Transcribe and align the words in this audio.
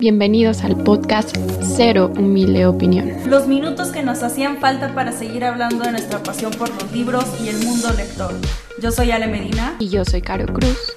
Bienvenidos 0.00 0.64
al 0.64 0.82
podcast 0.82 1.36
Cero 1.76 2.10
Humilde 2.16 2.66
Opinión. 2.66 3.12
Los 3.26 3.46
minutos 3.46 3.92
que 3.92 4.02
nos 4.02 4.24
hacían 4.24 4.58
falta 4.58 4.92
para 4.92 5.12
seguir 5.12 5.44
hablando 5.44 5.84
de 5.84 5.92
nuestra 5.92 6.20
pasión 6.20 6.50
por 6.52 6.68
los 6.68 6.90
libros 6.92 7.24
y 7.40 7.48
el 7.48 7.64
mundo 7.64 7.92
lector. 7.96 8.34
Yo 8.82 8.90
soy 8.90 9.12
Ale 9.12 9.28
Medina. 9.28 9.76
Y 9.78 9.90
yo 9.90 10.04
soy 10.04 10.20
Caro 10.20 10.52
Cruz. 10.52 10.96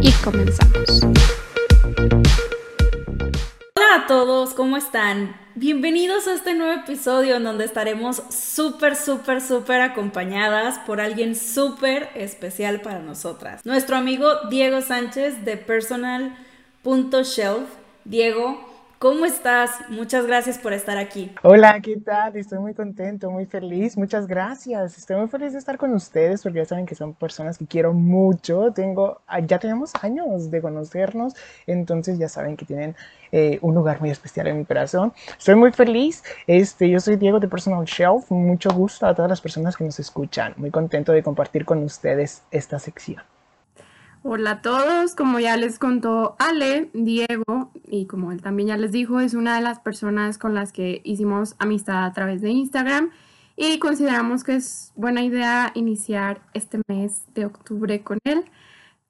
Y 0.00 0.12
comenzamos. 0.22 1.02
Hola 3.74 3.96
a 3.96 4.06
todos, 4.06 4.54
¿cómo 4.54 4.76
están? 4.76 5.34
Bienvenidos 5.56 6.28
a 6.28 6.34
este 6.34 6.54
nuevo 6.54 6.80
episodio 6.80 7.34
en 7.34 7.42
donde 7.42 7.64
estaremos 7.64 8.22
súper, 8.30 8.94
súper, 8.94 9.40
súper 9.40 9.80
acompañadas 9.80 10.78
por 10.86 11.00
alguien 11.00 11.34
súper 11.34 12.10
especial 12.14 12.80
para 12.80 13.00
nosotras. 13.00 13.66
Nuestro 13.66 13.96
amigo 13.96 14.28
Diego 14.48 14.82
Sánchez 14.82 15.44
de 15.44 15.56
Personal.shelf 15.56 17.79
Diego, 18.04 18.58
¿cómo 18.98 19.26
estás? 19.26 19.70
Muchas 19.90 20.26
gracias 20.26 20.58
por 20.58 20.72
estar 20.72 20.96
aquí. 20.96 21.30
Hola, 21.42 21.80
¿qué 21.82 21.96
tal? 21.98 22.34
Estoy 22.34 22.58
muy 22.58 22.72
contento, 22.72 23.30
muy 23.30 23.44
feliz. 23.44 23.96
Muchas 23.98 24.26
gracias. 24.26 24.96
Estoy 24.96 25.16
muy 25.16 25.28
feliz 25.28 25.52
de 25.52 25.58
estar 25.58 25.76
con 25.76 25.92
ustedes 25.92 26.42
porque 26.42 26.60
ya 26.60 26.64
saben 26.64 26.86
que 26.86 26.94
son 26.94 27.12
personas 27.12 27.58
que 27.58 27.66
quiero 27.66 27.92
mucho. 27.92 28.72
Tengo, 28.72 29.20
ah, 29.26 29.40
ya 29.40 29.58
tenemos 29.58 29.92
años 30.00 30.50
de 30.50 30.62
conocernos, 30.62 31.34
entonces 31.66 32.18
ya 32.18 32.28
saben 32.28 32.56
que 32.56 32.64
tienen 32.64 32.96
eh, 33.32 33.58
un 33.60 33.74
lugar 33.74 34.00
muy 34.00 34.10
especial 34.10 34.46
en 34.46 34.58
mi 34.58 34.64
corazón. 34.64 35.12
Estoy 35.38 35.56
muy 35.56 35.72
feliz. 35.72 36.24
Este, 36.46 36.88
yo 36.88 37.00
soy 37.00 37.16
Diego 37.16 37.38
de 37.38 37.48
Personal 37.48 37.84
Shelf. 37.84 38.30
Mucho 38.30 38.70
gusto 38.70 39.06
a 39.06 39.14
todas 39.14 39.28
las 39.28 39.42
personas 39.42 39.76
que 39.76 39.84
nos 39.84 40.00
escuchan. 40.00 40.54
Muy 40.56 40.70
contento 40.70 41.12
de 41.12 41.22
compartir 41.22 41.66
con 41.66 41.82
ustedes 41.82 42.42
esta 42.50 42.78
sección. 42.78 43.22
Hola 44.22 44.50
a 44.50 44.60
todos, 44.60 45.14
como 45.14 45.40
ya 45.40 45.56
les 45.56 45.78
contó 45.78 46.36
Ale, 46.38 46.90
Diego, 46.92 47.70
y 47.88 48.04
como 48.04 48.32
él 48.32 48.42
también 48.42 48.68
ya 48.68 48.76
les 48.76 48.92
dijo, 48.92 49.18
es 49.18 49.32
una 49.32 49.56
de 49.56 49.62
las 49.62 49.80
personas 49.80 50.36
con 50.36 50.54
las 50.54 50.72
que 50.72 51.00
hicimos 51.04 51.54
amistad 51.58 52.04
a 52.04 52.12
través 52.12 52.42
de 52.42 52.50
Instagram 52.50 53.12
y 53.56 53.78
consideramos 53.78 54.44
que 54.44 54.56
es 54.56 54.92
buena 54.94 55.22
idea 55.22 55.72
iniciar 55.74 56.42
este 56.52 56.82
mes 56.86 57.22
de 57.34 57.46
octubre 57.46 58.02
con 58.02 58.18
él. 58.24 58.44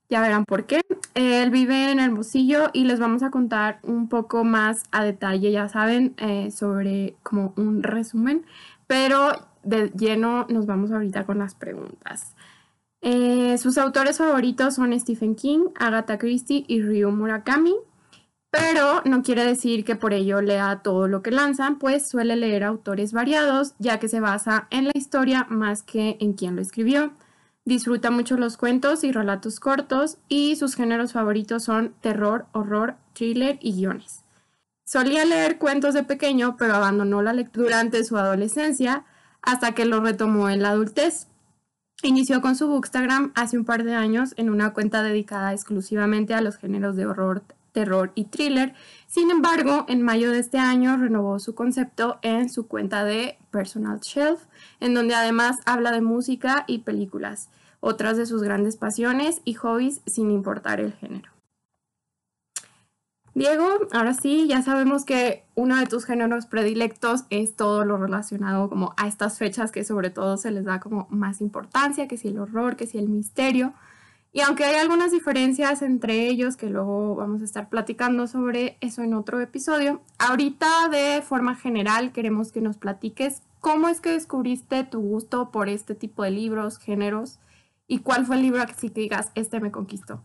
Ya 0.09 0.21
verán 0.21 0.45
por 0.45 0.67
qué. 0.67 0.83
Él 1.15 1.51
vive 1.51 1.91
en 1.91 1.99
Hermosillo 1.99 2.71
y 2.73 2.85
les 2.85 3.01
vamos 3.01 3.25
a 3.25 3.33
contar 3.33 3.81
un 3.83 4.09
poco 4.09 4.45
más 4.45 4.85
a 4.93 5.03
detalle, 5.03 5.51
ya 5.51 5.69
saben, 5.69 6.15
eh, 6.19 6.53
sobre 6.53 7.17
como 7.25 7.53
un 7.57 7.83
resumen, 7.83 8.45
pero 8.87 9.33
de 9.65 9.91
lleno 9.91 10.47
nos 10.49 10.67
vamos 10.67 10.93
ahorita 10.93 11.27
con 11.27 11.39
las 11.39 11.57
preguntas. 11.57 12.37
Eh, 13.03 13.57
sus 13.59 13.79
autores 13.79 14.19
favoritos 14.19 14.75
son 14.75 14.99
Stephen 14.99 15.35
King, 15.35 15.69
Agatha 15.79 16.19
Christie 16.19 16.65
y 16.69 16.83
Ryu 16.83 17.11
Murakami, 17.11 17.75
pero 18.51 19.03
no 19.05 19.23
quiere 19.23 19.45
decir 19.45 19.85
que 19.85 19.97
por 19.97 20.13
ello 20.13 20.41
lea 20.43 20.81
todo 20.83 21.09
lo 21.09 21.23
que 21.23 21.31
lanzan, 21.31 21.79
pues 21.79 22.09
suele 22.09 22.37
leer 22.37 22.65
autores 22.65 23.13
variados, 23.13 23.75
ya 23.79 23.99
que 23.99 24.09
se 24.09 24.21
basa 24.21 24.67
en 24.71 24.87
la 24.87 24.93
historia 24.95 25.47
más 25.49 25.83
que 25.83 26.17
en 26.21 26.35
quién 26.35 26.57
lo 26.57 26.63
escribió. 26.63 27.13
Disfruta 27.65 28.11
mucho 28.11 28.37
los 28.37 28.57
cuentos 28.57 29.05
y 29.05 29.13
relatos 29.13 29.61
cortos 29.61 30.19
y 30.29 30.57
sus 30.57 30.75
géneros 30.75 31.13
favoritos 31.13 31.63
son 31.63 31.95
terror, 32.01 32.47
horror, 32.53 32.97
thriller 33.13 33.59
y 33.61 33.75
guiones. 33.75 34.25
Solía 34.85 35.25
leer 35.25 35.59
cuentos 35.59 35.95
de 35.95 36.03
pequeño, 36.03 36.57
pero 36.59 36.75
abandonó 36.75 37.23
la 37.23 37.33
lectura 37.33 37.67
durante 37.67 38.03
su 38.03 38.17
adolescencia 38.17 39.05
hasta 39.41 39.73
que 39.73 39.85
lo 39.85 40.01
retomó 40.01 40.51
en 40.51 40.63
la 40.63 40.71
adultez. 40.71 41.29
Inició 42.03 42.41
con 42.41 42.57
su 42.57 42.67
Bookstagram 42.67 43.31
hace 43.35 43.59
un 43.59 43.67
par 43.67 43.85
de 43.85 43.95
años 43.95 44.33
en 44.39 44.49
una 44.49 44.73
cuenta 44.73 45.03
dedicada 45.03 45.53
exclusivamente 45.53 46.33
a 46.33 46.41
los 46.41 46.57
géneros 46.57 46.97
de 46.97 47.05
horror, 47.05 47.43
terror 47.73 48.11
y 48.15 48.25
thriller. 48.25 48.75
Sin 49.07 49.31
embargo, 49.31 49.85
en 49.87 50.01
mayo 50.01 50.31
de 50.31 50.39
este 50.39 50.59
año 50.59 50.97
renovó 50.97 51.39
su 51.39 51.55
concepto 51.55 52.19
en 52.23 52.49
su 52.49 52.67
cuenta 52.67 53.05
de 53.05 53.37
Personal 53.51 54.01
Shelf, 54.01 54.41
en 54.81 54.95
donde 54.95 55.15
además 55.15 55.57
habla 55.67 55.91
de 55.91 56.01
música 56.01 56.65
y 56.67 56.79
películas, 56.79 57.51
otras 57.81 58.17
de 58.17 58.25
sus 58.25 58.43
grandes 58.43 58.77
pasiones 58.77 59.43
y 59.45 59.55
hobbies 59.55 60.01
sin 60.07 60.31
importar 60.31 60.81
el 60.81 60.95
género. 60.95 61.31
Diego, 63.35 63.65
ahora 63.93 64.13
sí, 64.13 64.49
ya 64.49 64.61
sabemos 64.61 65.05
que 65.05 65.45
uno 65.55 65.77
de 65.77 65.87
tus 65.87 66.05
géneros 66.05 66.47
predilectos 66.47 67.25
es 67.31 67.55
todo 67.55 67.85
lo 67.85 67.97
relacionado 67.97 68.69
como 68.69 68.93
a 68.97 69.07
estas 69.07 69.39
fechas 69.39 69.71
que 69.71 69.85
sobre 69.85 70.11
todo 70.11 70.37
se 70.37 70.51
les 70.51 70.65
da 70.65 70.81
como 70.81 71.07
más 71.11 71.41
importancia, 71.41 72.09
que 72.09 72.17
si 72.17 72.29
el 72.29 72.41
horror, 72.41 72.77
que 72.77 72.87
si 72.87 72.99
el 72.99 73.09
misterio. 73.09 73.73
Y 74.33 74.41
aunque 74.41 74.65
hay 74.65 74.77
algunas 74.77 75.13
diferencias 75.13 75.83
entre 75.83 76.29
ellos, 76.29 76.57
que 76.57 76.71
luego 76.71 77.15
vamos 77.15 77.43
a 77.43 77.45
estar 77.45 77.69
platicando 77.69 78.27
sobre 78.27 78.77
eso 78.81 79.03
en 79.03 79.15
otro 79.15 79.41
episodio, 79.41 80.03
ahorita 80.19 80.89
de 80.89 81.23
forma 81.23 81.55
general 81.55 82.13
queremos 82.13 82.51
que 82.51 82.61
nos 82.61 82.79
platiques 82.79 83.43
cómo 83.61 83.89
es 83.89 84.01
que 84.01 84.11
descubriste 84.11 84.83
tu 84.85 85.01
gusto 85.01 85.51
por 85.53 85.69
este 85.69 85.95
tipo 85.95 86.25
de 86.25 86.31
libros, 86.33 86.79
géneros, 86.79 87.39
y 87.87 87.99
cuál 88.01 88.25
fue 88.27 88.37
el 88.37 88.43
libro 88.43 88.65
que 88.67 88.75
sí 88.75 88.91
que 88.91 89.03
digas, 89.03 89.31
este 89.35 89.61
me 89.61 89.71
conquistó. 89.71 90.23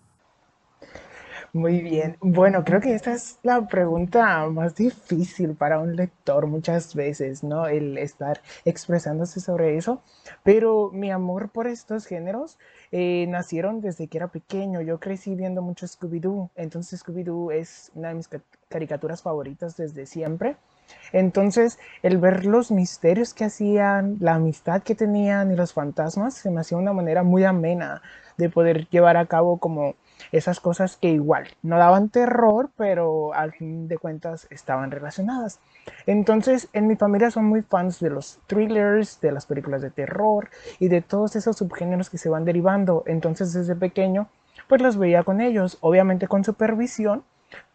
Muy 1.55 1.81
bien. 1.81 2.17
Bueno, 2.19 2.63
creo 2.65 2.81
que 2.81 2.93
esta 2.93 3.13
es 3.13 3.39
la 3.41 3.65
pregunta 3.65 4.45
más 4.49 4.75
difícil 4.75 5.55
para 5.55 5.79
un 5.79 5.95
lector 5.95 6.47
muchas 6.47 6.93
veces, 6.93 7.43
¿no? 7.45 7.65
El 7.67 7.97
estar 7.97 8.41
expresándose 8.65 9.39
sobre 9.39 9.77
eso. 9.77 10.01
Pero 10.43 10.91
mi 10.93 11.11
amor 11.11 11.49
por 11.49 11.67
estos 11.67 12.05
géneros 12.07 12.57
eh, 12.91 13.25
nacieron 13.29 13.79
desde 13.79 14.07
que 14.07 14.17
era 14.17 14.27
pequeño. 14.27 14.81
Yo 14.81 14.99
crecí 14.99 15.33
viendo 15.33 15.61
mucho 15.61 15.87
Scooby-Doo. 15.87 16.49
Entonces 16.55 17.01
Scooby-Doo 17.05 17.51
es 17.53 17.89
una 17.95 18.09
de 18.09 18.15
mis 18.15 18.29
caricaturas 18.67 19.21
favoritas 19.21 19.77
desde 19.77 20.05
siempre. 20.05 20.57
Entonces, 21.13 21.79
el 22.03 22.17
ver 22.17 22.45
los 22.45 22.71
misterios 22.71 23.33
que 23.33 23.45
hacían, 23.45 24.17
la 24.19 24.35
amistad 24.35 24.83
que 24.83 24.95
tenían 24.95 25.51
y 25.51 25.55
los 25.55 25.73
fantasmas, 25.73 26.35
se 26.35 26.51
me 26.51 26.61
hacía 26.61 26.77
una 26.77 26.93
manera 26.93 27.23
muy 27.23 27.43
amena 27.43 28.01
de 28.37 28.49
poder 28.49 28.87
llevar 28.89 29.17
a 29.17 29.25
cabo 29.25 29.57
como 29.57 29.95
esas 30.31 30.59
cosas 30.59 30.97
que 30.97 31.09
igual 31.09 31.47
no 31.61 31.77
daban 31.77 32.09
terror, 32.09 32.69
pero 32.77 33.33
al 33.33 33.51
fin 33.51 33.87
de 33.87 33.97
cuentas 33.97 34.47
estaban 34.49 34.91
relacionadas. 34.91 35.59
Entonces, 36.05 36.69
en 36.73 36.87
mi 36.87 36.95
familia 36.95 37.31
son 37.31 37.45
muy 37.45 37.61
fans 37.61 37.99
de 37.99 38.09
los 38.09 38.39
thrillers, 38.47 39.21
de 39.21 39.31
las 39.31 39.45
películas 39.45 39.81
de 39.81 39.91
terror 39.91 40.49
y 40.79 40.87
de 40.87 41.01
todos 41.01 41.35
esos 41.35 41.57
subgéneros 41.57 42.09
que 42.09 42.17
se 42.17 42.29
van 42.29 42.45
derivando. 42.45 43.03
Entonces, 43.05 43.53
desde 43.53 43.75
pequeño, 43.75 44.27
pues 44.67 44.81
los 44.81 44.97
veía 44.97 45.23
con 45.23 45.41
ellos, 45.41 45.77
obviamente 45.81 46.27
con 46.27 46.43
supervisión, 46.43 47.23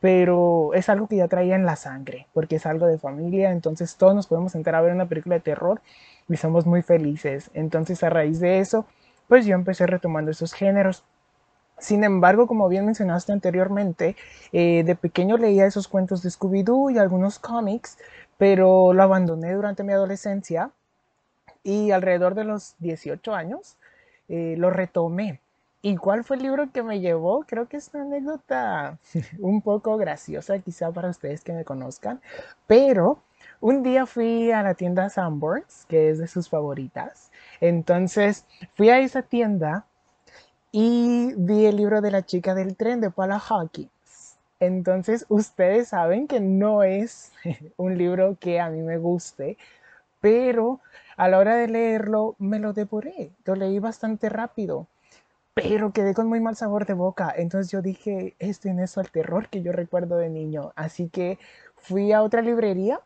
pero 0.00 0.74
es 0.74 0.88
algo 0.88 1.06
que 1.06 1.16
ya 1.16 1.28
traía 1.28 1.54
en 1.54 1.64
la 1.64 1.76
sangre, 1.76 2.26
porque 2.32 2.56
es 2.56 2.66
algo 2.66 2.86
de 2.86 2.98
familia, 2.98 3.50
entonces 3.50 3.96
todos 3.96 4.14
nos 4.14 4.26
podemos 4.26 4.52
sentar 4.52 4.74
a 4.74 4.80
ver 4.80 4.92
una 4.92 5.06
película 5.06 5.36
de 5.36 5.40
terror 5.40 5.80
y 6.28 6.36
somos 6.36 6.66
muy 6.66 6.82
felices. 6.82 7.50
Entonces, 7.54 8.02
a 8.02 8.10
raíz 8.10 8.40
de 8.40 8.58
eso, 8.58 8.86
pues 9.28 9.46
yo 9.46 9.54
empecé 9.54 9.86
retomando 9.86 10.30
esos 10.30 10.52
géneros. 10.52 11.04
Sin 11.80 12.04
embargo, 12.04 12.46
como 12.46 12.68
bien 12.68 12.84
mencionaste 12.84 13.32
anteriormente, 13.32 14.14
eh, 14.52 14.84
de 14.84 14.94
pequeño 14.94 15.38
leía 15.38 15.66
esos 15.66 15.88
cuentos 15.88 16.22
de 16.22 16.30
Scooby-Doo 16.30 16.91
y 16.91 16.98
algunos 16.98 17.38
cómics, 17.38 17.98
pero 18.36 18.92
lo 18.92 19.02
abandoné 19.02 19.52
durante 19.54 19.82
mi 19.82 19.92
adolescencia 19.92 20.70
y 21.62 21.91
alrededor 21.91 22.34
de 22.34 22.44
los 22.44 22.74
18 22.78 23.34
años 23.34 23.76
eh, 24.28 24.54
lo 24.58 24.70
retomé. 24.70 25.41
¿Y 25.82 25.96
cuál 25.96 26.24
fue 26.24 26.36
el 26.36 26.42
libro 26.42 26.70
que 26.70 26.82
me 26.82 27.00
llevó? 27.00 27.44
Creo 27.46 27.66
que 27.66 27.78
es 27.78 27.91
una 27.94 28.04
anécdota 28.04 28.98
un 29.38 29.62
poco 29.62 29.97
graciosa 29.97 30.58
quizá 30.58 30.92
para 30.92 31.08
ustedes 31.08 31.42
que 31.42 31.54
me 31.54 31.64
conozcan, 31.64 32.20
pero 32.66 33.22
un 33.60 33.82
día 33.82 34.06
fui 34.06 34.52
a 34.52 34.62
la 34.62 34.74
tienda 34.74 35.08
Sanborns, 35.08 35.86
que 35.88 36.10
es 36.10 36.18
de 36.18 36.28
sus 36.28 36.48
favoritas. 36.50 37.30
Entonces 37.60 38.44
fui 38.74 38.91
a 38.91 38.98
esa 38.98 39.22
tienda 39.22 39.86
y 40.72 41.34
vi 41.36 41.66
el 41.66 41.76
libro 41.76 42.00
de 42.00 42.10
la 42.10 42.25
chica 42.25 42.54
del 42.54 42.76
tren 42.76 43.00
de 43.00 43.10
Paula 43.10 43.38
Hawkins. 43.38 43.91
Entonces, 44.60 45.25
ustedes 45.28 45.88
saben 45.88 46.28
que 46.28 46.41
no 46.41 46.83
es 46.83 47.33
un 47.77 47.97
libro 47.98 48.36
que 48.39 48.60
a 48.60 48.71
mí 48.71 48.83
me 48.83 48.98
guste, 48.98 49.56
pero 50.21 50.80
a 51.16 51.28
la 51.28 51.39
hora 51.39 51.56
de 51.56 51.68
leerlo 51.68 52.36
me 52.39 52.59
lo 52.59 52.72
devoré. 52.72 53.30
Lo 53.44 53.54
leí 53.54 53.78
bastante 53.78 54.28
rápido, 54.28 54.86
pero 55.54 55.92
quedé 55.92 56.15
con 56.15 56.28
muy 56.28 56.41
mal 56.41 56.56
sabor 56.56 56.86
de 56.86 56.94
boca. 56.94 57.33
Entonces 57.36 57.72
yo 57.72 57.83
dije, 57.83 58.34
esto 58.39 58.68
en 58.68 58.80
eso 58.80 59.00
al 59.00 59.10
terror 59.10 59.48
que 59.48 59.62
yo 59.62 59.72
recuerdo 59.72 60.16
de 60.18 60.28
niño. 60.28 60.72
Así 60.77 61.09
que 61.09 61.39
fui 61.77 62.12
a 62.12 62.22
otra 62.22 62.42
librería 62.42 63.00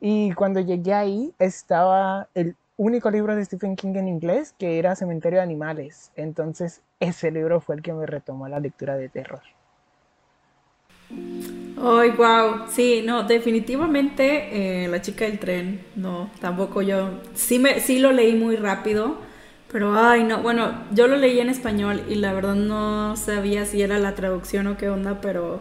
y 0.00 0.32
cuando 0.32 0.60
llegué 0.60 0.94
ahí 0.94 1.34
estaba 1.38 2.28
el 2.34 2.56
único 2.76 3.10
libro 3.10 3.36
de 3.36 3.44
Stephen 3.44 3.76
King 3.76 3.94
en 3.96 4.08
inglés 4.08 4.54
que 4.58 4.78
era 4.78 4.96
Cementerio 4.96 5.38
de 5.38 5.44
Animales. 5.44 6.12
Entonces 6.16 6.82
ese 7.00 7.30
libro 7.30 7.60
fue 7.60 7.76
el 7.76 7.82
que 7.82 7.92
me 7.92 8.06
retomó 8.06 8.48
la 8.48 8.60
lectura 8.60 8.96
de 8.96 9.08
terror. 9.08 9.42
Ay, 11.84 12.10
wow. 12.10 12.66
Sí, 12.70 13.02
no, 13.04 13.24
definitivamente 13.24 14.84
eh, 14.84 14.88
La 14.88 15.00
chica 15.02 15.24
del 15.24 15.38
tren. 15.38 15.80
No, 15.96 16.30
tampoco 16.40 16.82
yo. 16.82 17.20
Sí, 17.34 17.58
me, 17.58 17.80
sí 17.80 17.98
lo 17.98 18.12
leí 18.12 18.34
muy 18.36 18.56
rápido. 18.56 19.16
Pero, 19.70 19.98
ay, 19.98 20.24
no. 20.24 20.42
Bueno, 20.42 20.84
yo 20.92 21.06
lo 21.08 21.16
leí 21.16 21.40
en 21.40 21.48
español 21.48 22.02
y 22.08 22.16
la 22.16 22.32
verdad 22.34 22.54
no 22.54 23.16
sabía 23.16 23.64
si 23.64 23.82
era 23.82 23.98
la 23.98 24.14
traducción 24.14 24.66
o 24.66 24.76
qué 24.76 24.90
onda, 24.90 25.20
pero 25.20 25.60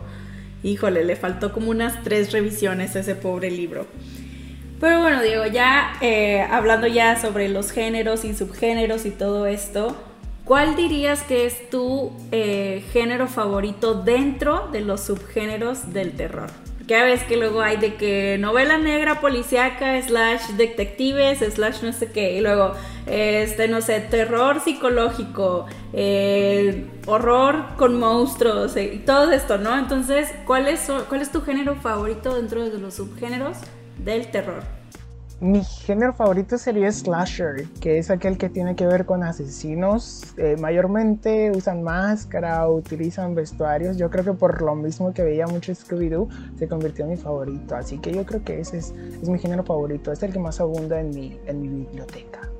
híjole, 0.63 1.03
le 1.05 1.15
faltó 1.15 1.53
como 1.53 1.71
unas 1.71 2.03
tres 2.03 2.31
revisiones 2.31 2.95
ese 2.95 3.15
pobre 3.15 3.49
libro. 3.51 3.87
Pero 4.81 4.99
bueno, 4.99 5.21
Diego, 5.21 5.45
ya 5.45 5.93
eh, 6.01 6.41
hablando 6.41 6.87
ya 6.87 7.21
sobre 7.21 7.49
los 7.49 7.71
géneros 7.71 8.25
y 8.25 8.33
subgéneros 8.33 9.05
y 9.05 9.11
todo 9.11 9.45
esto, 9.45 9.95
¿cuál 10.43 10.75
dirías 10.75 11.21
que 11.21 11.45
es 11.45 11.69
tu 11.69 12.11
eh, 12.31 12.83
género 12.91 13.27
favorito 13.27 13.93
dentro 13.93 14.69
de 14.71 14.81
los 14.81 15.01
subgéneros 15.01 15.93
del 15.93 16.13
terror? 16.13 16.49
Ya 16.87 17.03
ves 17.03 17.21
que 17.21 17.37
luego 17.37 17.61
hay 17.61 17.77
de 17.77 17.93
que 17.93 18.37
novela 18.39 18.79
negra 18.79 19.21
policíaca, 19.21 20.01
slash 20.01 20.47
detectives, 20.57 21.37
slash 21.53 21.83
no 21.83 21.93
sé 21.93 22.11
qué, 22.11 22.33
y 22.37 22.41
luego, 22.41 22.73
este, 23.05 23.67
no 23.67 23.81
sé, 23.81 23.99
terror 23.99 24.61
psicológico, 24.61 25.67
eh, 25.93 26.87
horror 27.05 27.75
con 27.77 27.99
monstruos, 27.99 28.75
y 28.77 28.97
todo 29.05 29.31
esto, 29.31 29.59
¿no? 29.59 29.77
Entonces, 29.77 30.27
¿cuál 30.47 30.67
es, 30.67 30.91
¿cuál 31.07 31.21
es 31.21 31.31
tu 31.31 31.41
género 31.41 31.75
favorito 31.75 32.33
dentro 32.33 32.67
de 32.67 32.79
los 32.79 32.95
subgéneros 32.95 33.57
del 34.03 34.29
terror? 34.31 34.63
Mi 35.41 35.63
género 35.63 36.13
favorito 36.13 36.55
sería 36.59 36.91
slasher, 36.91 37.65
que 37.79 37.97
es 37.97 38.11
aquel 38.11 38.37
que 38.37 38.47
tiene 38.47 38.75
que 38.75 38.85
ver 38.85 39.07
con 39.07 39.23
asesinos. 39.23 40.35
Eh, 40.37 40.55
mayormente 40.59 41.49
usan 41.49 41.81
máscara, 41.81 42.69
utilizan 42.69 43.33
vestuarios. 43.33 43.97
Yo 43.97 44.11
creo 44.11 44.23
que 44.23 44.33
por 44.33 44.61
lo 44.61 44.75
mismo 44.75 45.15
que 45.15 45.23
veía 45.23 45.47
mucho 45.47 45.71
Scooby-Doo, 45.71 46.29
se 46.59 46.67
convirtió 46.67 47.05
en 47.05 47.11
mi 47.11 47.17
favorito. 47.17 47.75
Así 47.75 47.97
que 47.97 48.13
yo 48.13 48.23
creo 48.23 48.43
que 48.43 48.59
ese 48.59 48.77
es, 48.77 48.93
mi 49.27 49.39
género 49.39 49.63
favorito. 49.63 50.11
Es 50.11 50.21
el 50.21 50.31
que 50.31 50.37
más 50.37 50.59
abunda 50.59 50.99
en 50.99 51.09
mi, 51.09 51.39
en 51.47 51.59
mi 51.59 51.69
biblioteca. 51.69 52.50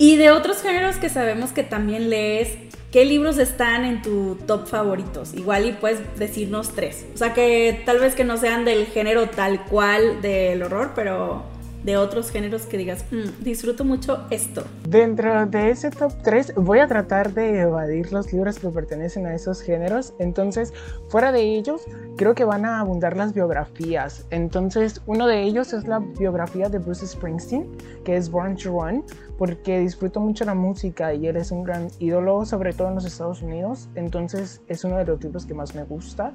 Y 0.00 0.16
de 0.16 0.30
otros 0.30 0.62
géneros 0.62 0.96
que 0.96 1.10
sabemos 1.10 1.52
que 1.52 1.62
también 1.62 2.08
lees, 2.08 2.56
¿qué 2.90 3.04
libros 3.04 3.36
están 3.36 3.84
en 3.84 4.00
tu 4.00 4.38
top 4.46 4.66
favoritos? 4.66 5.34
Igual 5.34 5.66
y 5.66 5.72
puedes 5.72 6.00
decirnos 6.18 6.70
tres. 6.74 7.04
O 7.12 7.18
sea, 7.18 7.34
que 7.34 7.82
tal 7.84 7.98
vez 8.00 8.14
que 8.14 8.24
no 8.24 8.38
sean 8.38 8.64
del 8.64 8.86
género 8.86 9.28
tal 9.28 9.62
cual 9.66 10.22
del 10.22 10.62
horror, 10.62 10.92
pero 10.94 11.44
de 11.84 11.96
otros 11.96 12.30
géneros 12.30 12.66
que 12.66 12.76
digas, 12.76 13.04
mm, 13.10 13.42
disfruto 13.42 13.84
mucho 13.84 14.26
esto? 14.30 14.64
Dentro 14.88 15.46
de 15.46 15.70
ese 15.70 15.90
top 15.90 16.12
3 16.22 16.54
voy 16.56 16.80
a 16.80 16.86
tratar 16.86 17.32
de 17.32 17.60
evadir 17.60 18.12
los 18.12 18.32
libros 18.32 18.58
que 18.58 18.68
pertenecen 18.68 19.26
a 19.26 19.34
esos 19.34 19.62
géneros. 19.62 20.14
Entonces, 20.18 20.72
fuera 21.08 21.32
de 21.32 21.42
ellos, 21.42 21.82
creo 22.16 22.34
que 22.34 22.44
van 22.44 22.64
a 22.64 22.80
abundar 22.80 23.16
las 23.16 23.32
biografías. 23.32 24.26
Entonces, 24.30 25.00
uno 25.06 25.26
de 25.26 25.42
ellos 25.42 25.72
es 25.72 25.86
la 25.86 25.98
biografía 25.98 26.68
de 26.68 26.78
Bruce 26.78 27.06
Springsteen, 27.06 27.66
que 28.04 28.16
es 28.16 28.30
Born 28.30 28.56
to 28.56 28.70
Run, 28.70 29.04
porque 29.38 29.78
disfruto 29.80 30.20
mucho 30.20 30.44
la 30.44 30.54
música 30.54 31.14
y 31.14 31.26
él 31.26 31.36
es 31.36 31.50
un 31.50 31.62
gran 31.62 31.88
ídolo, 31.98 32.44
sobre 32.44 32.72
todo 32.72 32.88
en 32.88 32.96
los 32.96 33.04
Estados 33.04 33.42
Unidos. 33.42 33.88
Entonces, 33.94 34.60
es 34.68 34.84
uno 34.84 34.98
de 34.98 35.04
los 35.04 35.22
libros 35.22 35.46
que 35.46 35.54
más 35.54 35.74
me 35.74 35.84
gusta. 35.84 36.32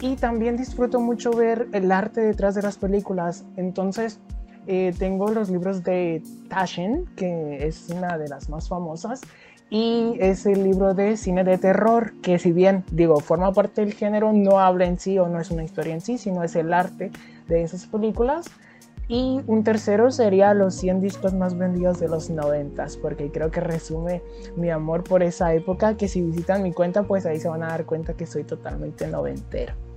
Y 0.00 0.14
también 0.14 0.56
disfruto 0.56 1.00
mucho 1.00 1.32
ver 1.32 1.66
el 1.72 1.90
arte 1.90 2.20
detrás 2.20 2.54
de 2.54 2.62
las 2.62 2.78
películas. 2.78 3.44
Entonces, 3.56 4.20
eh, 4.70 4.94
tengo 4.98 5.30
los 5.30 5.48
libros 5.48 5.82
de 5.82 6.22
Taschen, 6.50 7.06
que 7.16 7.66
es 7.66 7.88
una 7.88 8.18
de 8.18 8.28
las 8.28 8.50
más 8.50 8.68
famosas, 8.68 9.22
y 9.70 10.14
es 10.20 10.44
el 10.44 10.62
libro 10.62 10.92
de 10.92 11.16
cine 11.16 11.42
de 11.42 11.56
terror, 11.56 12.12
que 12.20 12.38
si 12.38 12.52
bien 12.52 12.84
digo, 12.90 13.18
forma 13.20 13.50
parte 13.52 13.80
del 13.80 13.94
género, 13.94 14.34
no 14.34 14.60
habla 14.60 14.84
en 14.84 14.98
sí 14.98 15.18
o 15.18 15.26
no 15.26 15.40
es 15.40 15.50
una 15.50 15.64
historia 15.64 15.94
en 15.94 16.02
sí, 16.02 16.18
sino 16.18 16.42
es 16.42 16.54
el 16.54 16.74
arte 16.74 17.10
de 17.48 17.62
esas 17.62 17.86
películas. 17.86 18.50
Y 19.08 19.40
un 19.46 19.64
tercero 19.64 20.10
sería 20.10 20.52
los 20.52 20.74
100 20.74 21.00
discos 21.00 21.32
más 21.32 21.56
vendidos 21.56 21.98
de 21.98 22.08
los 22.08 22.28
90, 22.28 22.86
porque 23.00 23.30
creo 23.30 23.50
que 23.50 23.60
resume 23.60 24.20
mi 24.54 24.68
amor 24.68 25.02
por 25.02 25.22
esa 25.22 25.54
época, 25.54 25.96
que 25.96 26.08
si 26.08 26.20
visitan 26.20 26.62
mi 26.62 26.74
cuenta, 26.74 27.04
pues 27.04 27.24
ahí 27.24 27.40
se 27.40 27.48
van 27.48 27.62
a 27.62 27.68
dar 27.68 27.86
cuenta 27.86 28.12
que 28.12 28.26
soy 28.26 28.44
totalmente 28.44 29.06
noventero 29.06 29.87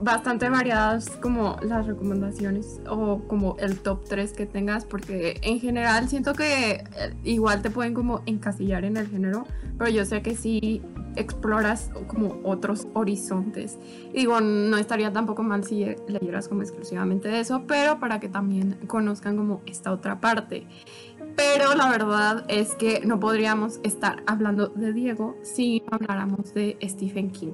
bastante 0.00 0.48
variadas 0.48 1.10
como 1.10 1.56
las 1.62 1.86
recomendaciones 1.86 2.80
o 2.88 3.20
como 3.26 3.56
el 3.58 3.78
top 3.78 4.04
3 4.08 4.32
que 4.32 4.46
tengas 4.46 4.84
porque 4.84 5.38
en 5.42 5.60
general 5.60 6.08
siento 6.08 6.32
que 6.34 6.72
eh, 6.72 7.14
igual 7.24 7.62
te 7.62 7.70
pueden 7.70 7.94
como 7.94 8.22
encasillar 8.26 8.84
en 8.84 8.96
el 8.96 9.08
género 9.08 9.46
pero 9.78 9.90
yo 9.90 10.04
sé 10.04 10.22
que 10.22 10.34
si 10.34 10.82
exploras 11.16 11.90
como 12.06 12.38
otros 12.44 12.86
horizontes. 12.94 13.78
Digo 14.14 14.40
no 14.40 14.76
estaría 14.76 15.12
tampoco 15.12 15.42
mal 15.42 15.64
si 15.64 15.84
leyeras 16.06 16.48
como 16.48 16.62
exclusivamente 16.62 17.28
de 17.28 17.40
eso 17.40 17.64
pero 17.66 17.98
para 17.98 18.20
que 18.20 18.28
también 18.28 18.78
conozcan 18.86 19.36
como 19.36 19.60
esta 19.66 19.92
otra 19.92 20.20
parte. 20.20 20.66
Pero 21.36 21.74
la 21.74 21.90
verdad 21.90 22.44
es 22.48 22.74
que 22.74 23.02
no 23.04 23.20
podríamos 23.20 23.80
estar 23.82 24.22
hablando 24.26 24.68
de 24.68 24.92
Diego 24.92 25.36
si 25.42 25.82
habláramos 25.90 26.54
de 26.54 26.76
Stephen 26.82 27.30
King 27.30 27.52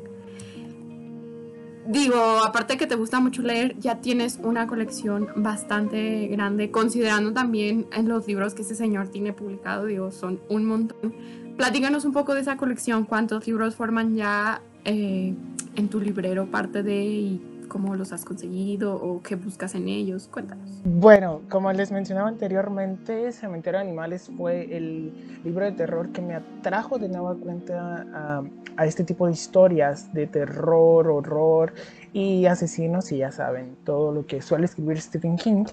digo, 1.88 2.40
aparte 2.44 2.76
que 2.76 2.86
te 2.86 2.94
gusta 2.94 3.20
mucho 3.20 3.42
leer, 3.42 3.78
ya 3.78 4.00
tienes 4.00 4.38
una 4.42 4.66
colección 4.66 5.28
bastante 5.36 6.26
grande, 6.28 6.70
considerando 6.70 7.32
también 7.32 7.86
en 7.92 8.08
los 8.08 8.26
libros 8.26 8.54
que 8.54 8.62
este 8.62 8.74
señor 8.74 9.08
tiene 9.08 9.32
publicado, 9.32 9.86
digo, 9.86 10.10
son 10.10 10.40
un 10.48 10.64
montón. 10.64 11.14
Platícanos 11.56 12.04
un 12.04 12.12
poco 12.12 12.34
de 12.34 12.42
esa 12.42 12.56
colección, 12.56 13.04
cuántos 13.04 13.46
libros 13.46 13.74
forman 13.74 14.14
ya 14.14 14.60
eh, 14.84 15.34
en 15.74 15.88
tu 15.88 16.00
librero 16.00 16.46
parte 16.46 16.82
de 16.82 17.04
y 17.04 17.40
cómo 17.68 17.94
los 17.94 18.12
has 18.12 18.24
conseguido 18.24 18.94
o 18.94 19.22
qué 19.22 19.36
buscas 19.36 19.74
en 19.74 19.88
ellos. 19.88 20.28
Cuéntanos. 20.28 20.80
Bueno, 20.84 21.42
como 21.48 21.72
les 21.72 21.90
mencionaba 21.92 22.28
anteriormente, 22.28 23.32
Cementerio 23.32 23.80
de 23.80 23.86
Animales 23.86 24.30
fue 24.36 24.76
el 24.76 25.40
libro 25.44 25.64
de 25.64 25.72
terror 25.72 26.10
que 26.10 26.22
me 26.22 26.34
atrajo 26.34 26.98
de 26.98 27.08
nueva 27.08 27.34
cuenta 27.34 28.06
a, 28.12 28.42
a 28.76 28.86
este 28.86 29.04
tipo 29.04 29.26
de 29.26 29.32
historias 29.32 30.12
de 30.12 30.26
terror, 30.26 31.08
horror 31.08 31.74
y 32.12 32.46
asesinos, 32.46 33.12
y 33.12 33.18
ya 33.18 33.32
saben, 33.32 33.76
todo 33.84 34.12
lo 34.12 34.26
que 34.26 34.40
suele 34.42 34.66
escribir 34.66 35.00
Stephen 35.00 35.36
King. 35.36 35.64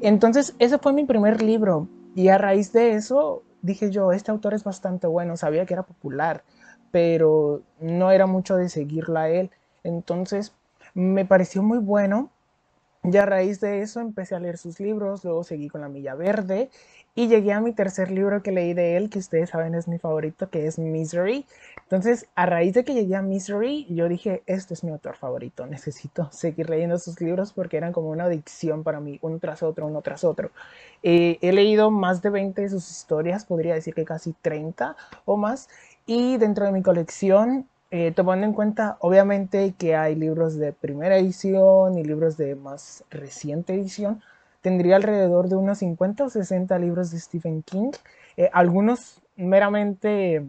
Entonces, 0.00 0.54
ese 0.58 0.78
fue 0.78 0.92
mi 0.92 1.04
primer 1.04 1.42
libro 1.42 1.88
y 2.14 2.28
a 2.28 2.38
raíz 2.38 2.72
de 2.72 2.92
eso 2.92 3.42
dije 3.66 3.90
yo, 3.90 4.12
este 4.12 4.30
autor 4.30 4.54
es 4.54 4.64
bastante 4.64 5.06
bueno, 5.06 5.36
sabía 5.36 5.66
que 5.66 5.74
era 5.74 5.82
popular, 5.82 6.44
pero 6.90 7.62
no 7.80 8.10
era 8.10 8.26
mucho 8.26 8.56
de 8.56 8.68
seguirla 8.68 9.22
a 9.22 9.28
él. 9.28 9.50
Entonces, 9.82 10.54
me 10.96 11.26
pareció 11.26 11.62
muy 11.62 11.78
bueno. 11.78 12.30
Y 13.04 13.16
a 13.18 13.26
raíz 13.26 13.60
de 13.60 13.82
eso 13.82 14.00
empecé 14.00 14.34
a 14.34 14.40
leer 14.40 14.58
sus 14.58 14.80
libros, 14.80 15.22
luego 15.24 15.44
seguí 15.44 15.68
con 15.68 15.80
La 15.80 15.88
Milla 15.88 16.16
Verde 16.16 16.70
y 17.14 17.28
llegué 17.28 17.52
a 17.52 17.60
mi 17.60 17.72
tercer 17.72 18.10
libro 18.10 18.42
que 18.42 18.50
leí 18.50 18.74
de 18.74 18.96
él, 18.96 19.10
que 19.10 19.20
ustedes 19.20 19.50
saben 19.50 19.74
es 19.74 19.86
mi 19.86 19.98
favorito, 19.98 20.50
que 20.50 20.66
es 20.66 20.78
Misery. 20.78 21.46
Entonces, 21.82 22.26
a 22.34 22.46
raíz 22.46 22.74
de 22.74 22.84
que 22.84 22.94
llegué 22.94 23.14
a 23.14 23.22
Misery, 23.22 23.86
yo 23.88 24.08
dije, 24.08 24.42
este 24.46 24.74
es 24.74 24.82
mi 24.82 24.90
autor 24.90 25.16
favorito, 25.16 25.66
necesito 25.66 26.28
seguir 26.32 26.68
leyendo 26.68 26.98
sus 26.98 27.20
libros 27.20 27.52
porque 27.52 27.76
eran 27.76 27.92
como 27.92 28.10
una 28.10 28.24
adicción 28.24 28.82
para 28.82 28.98
mí, 28.98 29.18
uno 29.22 29.38
tras 29.38 29.62
otro, 29.62 29.86
uno 29.86 30.02
tras 30.02 30.24
otro. 30.24 30.50
Eh, 31.02 31.38
he 31.42 31.52
leído 31.52 31.90
más 31.90 32.22
de 32.22 32.30
20 32.30 32.62
de 32.62 32.68
sus 32.70 32.90
historias, 32.90 33.44
podría 33.44 33.74
decir 33.74 33.94
que 33.94 34.04
casi 34.04 34.32
30 34.32 34.96
o 35.26 35.36
más, 35.36 35.68
y 36.06 36.38
dentro 36.38 36.66
de 36.66 36.72
mi 36.72 36.82
colección 36.82 37.68
eh, 37.90 38.12
tomando 38.12 38.46
en 38.46 38.52
cuenta, 38.52 38.96
obviamente, 39.00 39.74
que 39.78 39.94
hay 39.96 40.14
libros 40.14 40.56
de 40.56 40.72
primera 40.72 41.18
edición 41.18 41.98
y 41.98 42.04
libros 42.04 42.36
de 42.36 42.56
más 42.56 43.04
reciente 43.10 43.74
edición, 43.74 44.22
tendría 44.60 44.96
alrededor 44.96 45.48
de 45.48 45.56
unos 45.56 45.78
50 45.78 46.24
o 46.24 46.28
60 46.28 46.78
libros 46.78 47.10
de 47.10 47.20
Stephen 47.20 47.62
King, 47.62 47.92
eh, 48.36 48.50
algunos 48.52 49.20
meramente 49.36 50.44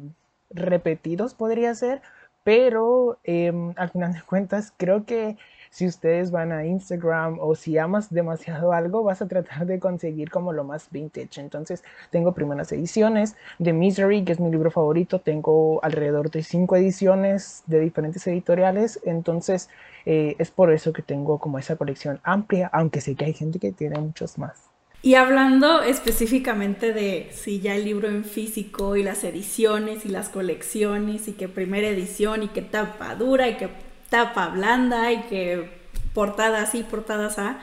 repetidos 0.49 1.33
podría 1.33 1.75
ser, 1.75 2.01
pero 2.43 3.19
em, 3.23 3.73
al 3.75 3.89
final 3.89 4.13
de 4.13 4.21
cuentas 4.21 4.73
creo 4.77 5.05
que 5.05 5.37
si 5.69 5.85
ustedes 5.85 6.31
van 6.31 6.51
a 6.51 6.65
Instagram 6.65 7.37
o 7.39 7.55
si 7.55 7.77
amas 7.77 8.13
demasiado 8.13 8.73
algo, 8.73 9.03
vas 9.03 9.21
a 9.21 9.27
tratar 9.27 9.65
de 9.65 9.79
conseguir 9.79 10.29
como 10.29 10.53
lo 10.53 10.63
más 10.63 10.87
vintage. 10.91 11.41
Entonces, 11.41 11.83
tengo 12.09 12.33
primeras 12.33 12.71
ediciones 12.71 13.35
de 13.59 13.73
Misery, 13.73 14.23
que 14.23 14.33
es 14.33 14.39
mi 14.39 14.51
libro 14.51 14.71
favorito. 14.71 15.19
Tengo 15.19 15.83
alrededor 15.83 16.31
de 16.31 16.43
cinco 16.43 16.75
ediciones 16.75 17.63
de 17.67 17.79
diferentes 17.79 18.25
editoriales. 18.27 18.99
Entonces, 19.03 19.69
eh, 20.05 20.35
es 20.39 20.51
por 20.51 20.71
eso 20.71 20.93
que 20.93 21.01
tengo 21.01 21.39
como 21.39 21.59
esa 21.59 21.75
colección 21.75 22.19
amplia, 22.23 22.69
aunque 22.73 23.01
sé 23.01 23.15
que 23.15 23.25
hay 23.25 23.33
gente 23.33 23.59
que 23.59 23.71
tiene 23.71 23.99
muchos 23.99 24.37
más. 24.37 24.67
Y 25.03 25.13
hablando 25.15 25.83
específicamente 25.83 26.91
de 26.91 27.29
si 27.31 27.59
ya 27.59 27.75
el 27.75 27.85
libro 27.85 28.07
en 28.07 28.23
físico 28.23 28.95
y 28.95 29.03
las 29.03 29.23
ediciones 29.23 30.05
y 30.05 30.09
las 30.09 30.29
colecciones 30.29 31.27
y 31.27 31.33
que 31.33 31.47
primera 31.47 31.87
edición 31.87 32.43
y 32.43 32.47
que 32.47 32.63
tapa 32.63 33.13
dura 33.15 33.47
y 33.47 33.57
que 33.57 33.69
tapa 34.09 34.47
blanda 34.49 35.11
y 35.11 35.21
que 35.23 35.69
portada 36.13 36.61
así, 36.61 36.83
portadas 36.83 37.39
a. 37.39 37.59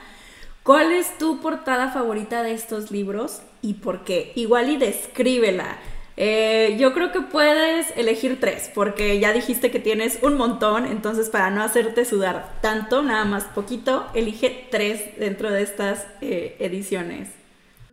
¿Cuál 0.63 0.91
es 0.93 1.17
tu 1.17 1.41
portada 1.41 1.91
favorita 1.91 2.41
de 2.41 2.53
estos 2.53 2.89
libros 2.89 3.41
y 3.61 3.75
por 3.75 4.03
qué? 4.03 4.31
Igual 4.35 4.69
y 4.69 4.77
descríbela. 4.77 5.77
Eh, 6.17 6.77
yo 6.79 6.93
creo 6.93 7.11
que 7.11 7.21
puedes 7.21 7.91
elegir 7.97 8.39
tres, 8.39 8.71
porque 8.73 9.19
ya 9.19 9.33
dijiste 9.33 9.69
que 9.69 9.79
tienes 9.79 10.19
un 10.21 10.37
montón, 10.37 10.85
entonces 10.85 11.29
para 11.29 11.49
no 11.49 11.61
hacerte 11.61 12.05
sudar 12.05 12.53
tanto, 12.61 13.01
nada 13.03 13.25
más 13.25 13.43
poquito, 13.43 14.07
elige 14.13 14.67
tres 14.71 15.19
dentro 15.19 15.51
de 15.51 15.61
estas 15.61 16.07
eh, 16.21 16.55
ediciones. 16.59 17.44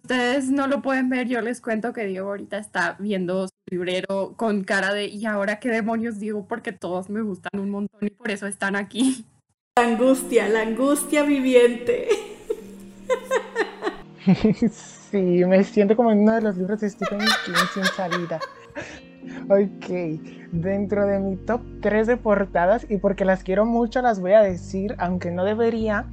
Ustedes 0.02 0.50
no 0.50 0.66
lo 0.66 0.82
pueden 0.82 1.08
ver, 1.08 1.28
yo 1.28 1.40
les 1.40 1.60
cuento 1.60 1.92
que 1.92 2.06
Diego 2.06 2.28
ahorita 2.30 2.58
está 2.58 2.96
viendo 2.98 3.46
su 3.46 3.54
librero 3.70 4.34
con 4.36 4.64
cara 4.64 4.92
de 4.92 5.06
¿y 5.06 5.26
ahora 5.26 5.60
qué 5.60 5.68
demonios 5.68 6.18
digo? 6.18 6.46
Porque 6.48 6.72
todos 6.72 7.08
me 7.08 7.22
gustan 7.22 7.60
un 7.60 7.70
montón 7.70 8.00
y 8.00 8.10
por 8.10 8.30
eso 8.32 8.48
están 8.48 8.74
aquí. 8.74 9.24
La 9.78 9.84
angustia, 9.84 10.48
la 10.48 10.62
angustia 10.62 11.22
viviente. 11.22 12.08
Sí, 15.12 15.44
me 15.44 15.62
siento 15.62 15.94
como 15.94 16.10
en 16.10 16.20
uno 16.20 16.36
de 16.36 16.40
los 16.40 16.56
libros 16.56 16.80
de 16.80 16.88
Stephen 16.88 17.18
King 17.18 17.52
sin 17.74 17.84
salida. 17.84 18.40
Ok, 19.50 20.20
dentro 20.52 21.06
de 21.06 21.18
mi 21.18 21.36
top 21.36 21.60
3 21.82 22.06
de 22.06 22.16
portadas, 22.16 22.86
y 22.88 22.96
porque 22.96 23.26
las 23.26 23.42
quiero 23.42 23.66
mucho, 23.66 24.00
las 24.00 24.20
voy 24.20 24.32
a 24.32 24.40
decir, 24.40 24.94
aunque 24.96 25.30
no 25.30 25.44
debería, 25.44 26.06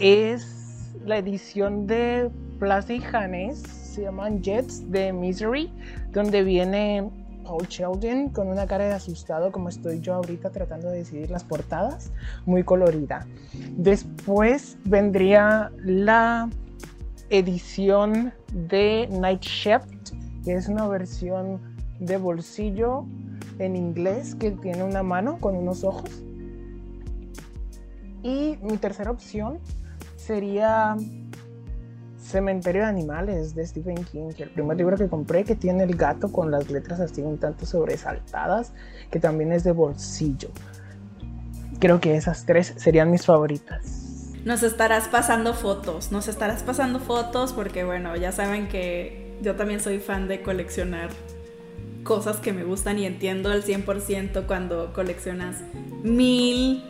es 0.00 0.94
la 1.04 1.18
edición 1.18 1.86
de 1.86 2.28
Plaza 2.58 2.92
y 2.94 3.00
Janes, 3.00 3.58
se 3.58 4.02
llaman 4.02 4.42
Jets 4.42 4.90
de 4.90 5.12
Misery, 5.12 5.72
donde 6.12 6.42
viene 6.42 7.10
Paul 7.44 7.66
Sheldon 7.68 8.30
con 8.30 8.48
una 8.48 8.66
cara 8.66 8.86
de 8.86 8.94
asustado 8.94 9.52
como 9.52 9.68
estoy 9.68 10.00
yo 10.00 10.14
ahorita 10.14 10.50
tratando 10.50 10.88
de 10.88 10.98
decidir 10.98 11.30
las 11.30 11.44
portadas, 11.44 12.10
muy 12.46 12.64
colorida. 12.64 13.26
Después 13.76 14.78
vendría 14.84 15.70
la 15.78 16.48
edición 17.30 18.32
de 18.52 19.08
Night 19.10 19.42
Shift, 19.42 20.12
que 20.44 20.54
es 20.54 20.68
una 20.68 20.88
versión 20.88 21.60
de 22.00 22.16
bolsillo 22.16 23.04
en 23.58 23.76
inglés 23.76 24.34
que 24.34 24.50
tiene 24.50 24.82
una 24.82 25.02
mano 25.02 25.38
con 25.38 25.56
unos 25.56 25.84
ojos. 25.84 26.10
Y 28.22 28.56
mi 28.62 28.78
tercera 28.78 29.10
opción 29.10 29.58
sería 30.16 30.96
Cementerio 32.24 32.82
de 32.82 32.88
Animales 32.88 33.54
de 33.54 33.66
Stephen 33.66 34.02
King, 34.04 34.30
el 34.38 34.48
primer 34.48 34.76
libro 34.78 34.96
que 34.96 35.08
compré 35.08 35.44
que 35.44 35.54
tiene 35.54 35.84
el 35.84 35.94
gato 35.94 36.32
con 36.32 36.50
las 36.50 36.70
letras 36.70 36.98
así 36.98 37.20
un 37.20 37.38
tanto 37.38 37.66
sobresaltadas, 37.66 38.72
que 39.10 39.20
también 39.20 39.52
es 39.52 39.62
de 39.62 39.72
bolsillo. 39.72 40.48
Creo 41.78 42.00
que 42.00 42.16
esas 42.16 42.46
tres 42.46 42.72
serían 42.76 43.10
mis 43.10 43.26
favoritas. 43.26 44.32
Nos 44.44 44.62
estarás 44.62 45.08
pasando 45.08 45.52
fotos, 45.52 46.12
nos 46.12 46.26
estarás 46.28 46.62
pasando 46.62 46.98
fotos 46.98 47.52
porque 47.52 47.84
bueno, 47.84 48.16
ya 48.16 48.32
saben 48.32 48.68
que 48.68 49.36
yo 49.42 49.54
también 49.54 49.80
soy 49.80 49.98
fan 49.98 50.26
de 50.26 50.42
coleccionar 50.42 51.10
cosas 52.04 52.38
que 52.38 52.52
me 52.52 52.64
gustan 52.64 52.98
y 52.98 53.06
entiendo 53.06 53.50
al 53.50 53.62
100% 53.62 54.46
cuando 54.46 54.92
coleccionas 54.92 55.62
mil 56.02 56.84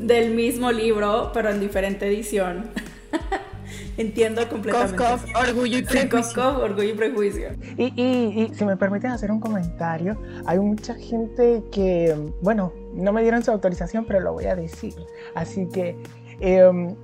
del 0.00 0.34
mismo 0.34 0.70
libro, 0.70 1.30
pero 1.32 1.50
en 1.50 1.60
diferente 1.60 2.06
edición. 2.06 2.70
Entiendo 3.96 4.46
completamente. 4.48 4.96
Cof, 4.96 5.24
orgullo 5.34 5.78
y 5.78 5.82
prejuicio. 5.82 6.58
orgullo 6.58 6.88
y 6.88 6.92
prejuicio. 6.92 7.48
Y, 7.76 7.92
y, 8.00 8.42
y, 8.42 8.54
si 8.54 8.64
me 8.64 8.76
permiten 8.76 9.10
hacer 9.10 9.30
un 9.30 9.40
comentario, 9.40 10.20
hay 10.44 10.58
mucha 10.58 10.94
gente 10.94 11.62
que, 11.72 12.14
bueno, 12.42 12.72
no 12.94 13.12
me 13.12 13.22
dieron 13.22 13.42
su 13.42 13.50
autorización, 13.50 14.04
pero 14.04 14.20
lo 14.20 14.32
voy 14.32 14.46
a 14.46 14.54
decir. 14.54 14.94
Así 15.34 15.66
que 15.68 15.96
eh, 16.40 16.94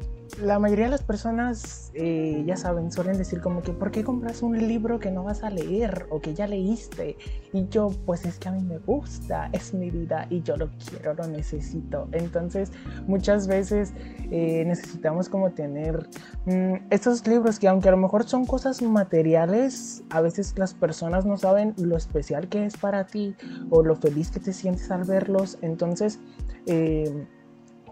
la 0.40 0.58
mayoría 0.58 0.86
de 0.86 0.90
las 0.90 1.02
personas, 1.02 1.90
eh, 1.94 2.42
ya 2.46 2.56
saben, 2.56 2.90
suelen 2.90 3.18
decir 3.18 3.40
como 3.40 3.62
que, 3.62 3.72
¿por 3.72 3.90
qué 3.90 4.02
compras 4.02 4.42
un 4.42 4.56
libro 4.56 4.98
que 4.98 5.10
no 5.10 5.24
vas 5.24 5.42
a 5.42 5.50
leer 5.50 6.06
o 6.10 6.20
que 6.20 6.34
ya 6.34 6.46
leíste? 6.46 7.16
Y 7.52 7.68
yo, 7.68 7.90
pues 8.06 8.24
es 8.24 8.38
que 8.38 8.48
a 8.48 8.52
mí 8.52 8.62
me 8.62 8.78
gusta, 8.78 9.50
es 9.52 9.74
mi 9.74 9.90
vida 9.90 10.26
y 10.30 10.42
yo 10.42 10.56
lo 10.56 10.70
quiero, 10.88 11.14
lo 11.14 11.26
necesito. 11.26 12.08
Entonces, 12.12 12.72
muchas 13.06 13.46
veces 13.46 13.92
eh, 14.30 14.64
necesitamos 14.66 15.28
como 15.28 15.50
tener 15.50 16.08
mmm, 16.46 16.74
estos 16.90 17.26
libros 17.26 17.58
que 17.58 17.68
aunque 17.68 17.88
a 17.88 17.92
lo 17.92 17.98
mejor 17.98 18.24
son 18.24 18.46
cosas 18.46 18.80
materiales, 18.82 20.02
a 20.10 20.20
veces 20.20 20.58
las 20.58 20.74
personas 20.74 21.26
no 21.26 21.36
saben 21.36 21.74
lo 21.76 21.96
especial 21.96 22.48
que 22.48 22.64
es 22.66 22.76
para 22.76 23.06
ti 23.06 23.36
o 23.70 23.82
lo 23.82 23.96
feliz 23.96 24.30
que 24.30 24.40
te 24.40 24.52
sientes 24.52 24.90
al 24.90 25.04
verlos. 25.04 25.58
Entonces, 25.62 26.18
eh, 26.66 27.26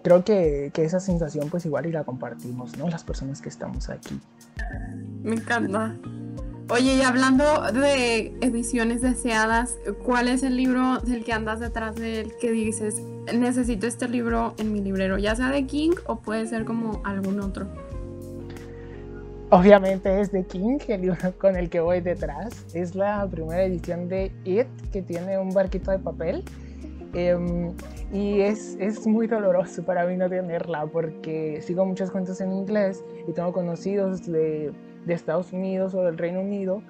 creo 0.02 0.24
que, 0.24 0.70
que, 0.72 0.84
esa 0.84 1.00
sensación 1.00 1.48
pues 1.50 1.66
igual 1.66 1.86
y 1.86 1.92
la 1.92 2.04
compartimos, 2.04 2.76
¿no? 2.76 2.88
Las 2.88 3.04
personas 3.04 3.40
que 3.40 3.48
estamos 3.48 3.88
aquí. 3.88 4.20
Me 5.22 5.34
encanta. 5.34 5.94
Oye, 6.72 6.94
y 6.94 7.02
hablando 7.02 7.44
de 7.72 8.32
ediciones 8.40 9.02
deseadas, 9.02 9.76
¿cuál 10.04 10.28
es 10.28 10.44
el 10.44 10.56
libro 10.56 10.98
del 10.98 11.24
que 11.24 11.32
andas 11.32 11.58
detrás 11.58 11.96
de 11.96 12.20
él 12.20 12.32
que 12.40 12.52
dices, 12.52 13.02
necesito 13.34 13.88
este 13.88 14.08
libro 14.08 14.54
en 14.56 14.72
mi 14.72 14.80
librero, 14.80 15.18
ya 15.18 15.34
sea 15.34 15.48
de 15.48 15.66
King 15.66 15.90
o 16.06 16.20
puede 16.20 16.46
ser 16.46 16.64
como 16.64 17.02
algún 17.04 17.40
otro? 17.40 17.66
Obviamente 19.50 20.20
es 20.20 20.30
de 20.30 20.44
King, 20.44 20.78
el 20.86 21.00
libro 21.00 21.16
con 21.38 21.56
el 21.56 21.68
que 21.70 21.80
voy 21.80 22.00
detrás. 22.00 22.64
Es 22.72 22.94
la 22.94 23.26
primera 23.28 23.64
edición 23.64 24.08
de 24.08 24.30
It, 24.44 24.68
que 24.92 25.02
tiene 25.02 25.38
un 25.38 25.52
barquito 25.52 25.90
de 25.90 25.98
papel. 25.98 26.44
Eh, 27.12 27.72
y 28.12 28.40
es, 28.40 28.76
es, 28.80 29.06
muy 29.06 29.26
doloroso 29.26 29.84
para 29.84 30.04
mí 30.06 30.16
no 30.16 30.28
tenerla 30.28 30.86
porque 30.86 31.60
sigo 31.62 31.84
muchos 31.84 32.10
cuentos 32.10 32.40
en 32.40 32.52
inglés 32.52 33.04
y 33.26 33.32
tengo 33.32 33.52
conocidos 33.52 34.26
de, 34.26 34.72
de, 35.06 35.14
Estados 35.14 35.52
Unidos 35.52 35.94
o 35.94 36.02
del 36.02 36.18
Reino 36.18 36.40
Unido 36.40 36.82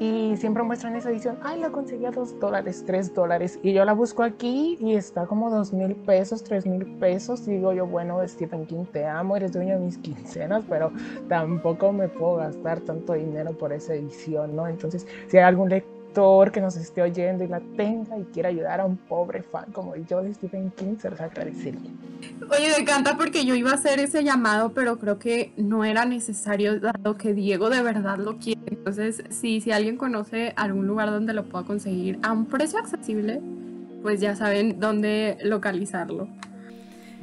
y 0.00 0.36
siempre 0.36 0.62
muestran 0.62 0.94
esa 0.94 1.10
edición, 1.10 1.38
ay, 1.42 1.60
la 1.60 1.70
conseguí 1.70 2.04
a 2.04 2.10
dos 2.12 2.38
dólares, 2.38 2.84
tres 2.86 3.12
dólares 3.12 3.58
y 3.62 3.72
yo 3.72 3.84
la 3.84 3.94
busco 3.94 4.22
aquí 4.22 4.76
y 4.80 4.94
está 4.94 5.26
como 5.26 5.50
dos 5.50 5.72
mil 5.72 5.96
pesos, 5.96 6.44
tres 6.44 6.66
mil 6.66 6.86
pesos 6.98 7.48
y 7.48 7.52
digo 7.52 7.72
yo, 7.72 7.86
bueno, 7.86 8.20
Stephen 8.28 8.64
King, 8.66 8.84
te 8.92 9.04
amo, 9.04 9.36
eres 9.36 9.52
dueño 9.52 9.74
de 9.74 9.84
mis 9.84 9.98
quincenas, 9.98 10.64
pero 10.68 10.92
tampoco 11.28 11.92
me 11.92 12.08
puedo 12.08 12.36
gastar 12.36 12.80
tanto 12.80 13.14
dinero 13.14 13.52
por 13.58 13.72
esa 13.72 13.94
edición, 13.94 14.54
¿no? 14.54 14.68
Entonces, 14.68 15.06
si 15.26 15.36
hay 15.36 15.44
algún 15.44 15.68
lector 15.68 15.97
que 16.52 16.60
nos 16.60 16.76
esté 16.76 17.02
oyendo 17.02 17.44
y 17.44 17.48
la 17.48 17.60
tenga 17.76 18.18
y 18.18 18.24
quiera 18.24 18.48
ayudar 18.48 18.80
a 18.80 18.84
un 18.84 18.96
pobre 18.96 19.42
fan 19.42 19.70
como 19.72 19.94
yo 19.96 20.22
de 20.22 20.34
Stephen 20.34 20.70
King, 20.72 20.96
se 21.00 21.10
los 21.10 21.20
agradecería. 21.20 21.90
Oye, 22.50 22.70
me 22.70 22.82
encanta 22.82 23.16
porque 23.16 23.44
yo 23.44 23.54
iba 23.54 23.70
a 23.70 23.74
hacer 23.74 24.00
ese 24.00 24.24
llamado, 24.24 24.72
pero 24.72 24.98
creo 24.98 25.18
que 25.18 25.52
no 25.56 25.84
era 25.84 26.04
necesario, 26.04 26.80
dado 26.80 27.16
que 27.16 27.34
Diego 27.34 27.70
de 27.70 27.82
verdad 27.82 28.18
lo 28.18 28.38
quiere. 28.38 28.60
Entonces, 28.66 29.22
sí, 29.30 29.60
si 29.60 29.70
alguien 29.70 29.96
conoce 29.96 30.54
algún 30.56 30.86
lugar 30.86 31.10
donde 31.10 31.34
lo 31.34 31.44
pueda 31.44 31.64
conseguir 31.64 32.18
a 32.22 32.32
un 32.32 32.46
precio 32.46 32.78
accesible, 32.78 33.40
pues 34.02 34.20
ya 34.20 34.34
saben 34.34 34.80
dónde 34.80 35.38
localizarlo. 35.42 36.28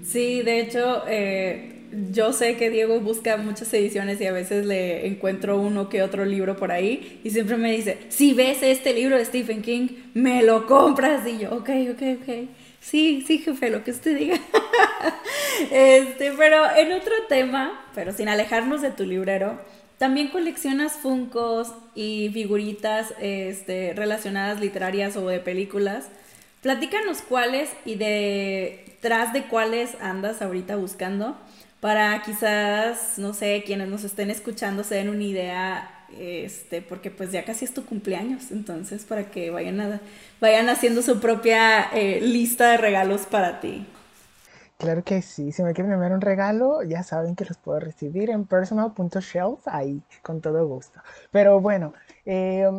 Sí, 0.03 0.41
de 0.43 0.61
hecho, 0.61 1.03
eh, 1.07 1.74
yo 2.11 2.33
sé 2.33 2.57
que 2.57 2.69
Diego 2.69 2.99
busca 2.99 3.37
muchas 3.37 3.73
ediciones 3.73 4.19
y 4.19 4.25
a 4.25 4.31
veces 4.31 4.65
le 4.65 5.07
encuentro 5.07 5.59
uno 5.59 5.89
que 5.89 6.03
otro 6.03 6.25
libro 6.25 6.55
por 6.55 6.71
ahí 6.71 7.21
y 7.23 7.29
siempre 7.29 7.57
me 7.57 7.71
dice, 7.71 7.97
si 8.09 8.33
ves 8.33 8.61
este 8.61 8.93
libro 8.93 9.17
de 9.17 9.25
Stephen 9.25 9.61
King, 9.61 9.87
me 10.13 10.43
lo 10.43 10.67
compras. 10.67 11.27
Y 11.27 11.39
yo, 11.39 11.55
ok, 11.55 11.69
ok, 11.91 12.01
ok. 12.21 12.49
Sí, 12.79 13.23
sí, 13.25 13.39
jefe, 13.39 13.69
lo 13.69 13.83
que 13.83 13.91
usted 13.91 14.17
diga. 14.17 14.39
este, 15.71 16.31
pero 16.33 16.63
en 16.75 16.91
otro 16.93 17.13
tema, 17.29 17.85
pero 17.95 18.11
sin 18.13 18.29
alejarnos 18.29 18.81
de 18.81 18.91
tu 18.91 19.05
librero, 19.05 19.59
también 19.97 20.27
coleccionas 20.27 20.93
funcos 20.93 21.73
y 21.95 22.29
figuritas 22.33 23.13
este, 23.19 23.93
relacionadas 23.93 24.59
literarias 24.59 25.15
o 25.15 25.27
de 25.27 25.39
películas. 25.39 26.09
Platícanos 26.61 27.21
cuáles 27.21 27.69
y 27.85 27.95
detrás 27.95 29.33
de 29.33 29.43
cuáles 29.43 29.95
andas 30.01 30.41
ahorita 30.41 30.75
buscando 30.75 31.37
para 31.79 32.21
quizás, 32.23 33.17
no 33.17 33.33
sé, 33.33 33.63
quienes 33.65 33.87
nos 33.89 34.03
estén 34.03 34.31
escuchando 34.31 34.83
se 34.83 34.95
den 34.95 35.09
una 35.09 35.23
idea, 35.23 36.07
este, 36.17 36.81
porque 36.81 37.11
pues 37.11 37.31
ya 37.31 37.45
casi 37.45 37.65
es 37.65 37.73
tu 37.73 37.85
cumpleaños, 37.85 38.51
entonces 38.51 39.05
para 39.05 39.29
que 39.31 39.51
vayan, 39.51 39.79
a, 39.81 40.01
vayan 40.41 40.69
haciendo 40.69 41.01
su 41.01 41.19
propia 41.19 41.83
eh, 41.93 42.21
lista 42.21 42.71
de 42.71 42.77
regalos 42.77 43.25
para 43.25 43.59
ti. 43.59 43.85
Claro 44.77 45.03
que 45.03 45.21
sí, 45.21 45.51
si 45.51 45.63
me 45.63 45.73
quieren 45.73 45.93
enviar 45.93 46.11
un 46.11 46.21
regalo, 46.21 46.83
ya 46.83 47.01
saben 47.03 47.35
que 47.35 47.45
los 47.45 47.57
puedo 47.57 47.79
recibir 47.79 48.29
en 48.29 48.45
personal.shelf, 48.45 49.67
ahí, 49.67 50.01
con 50.21 50.41
todo 50.41 50.67
gusto. 50.67 50.99
Pero 51.31 51.61
bueno, 51.61 51.93
eh, 52.25 52.69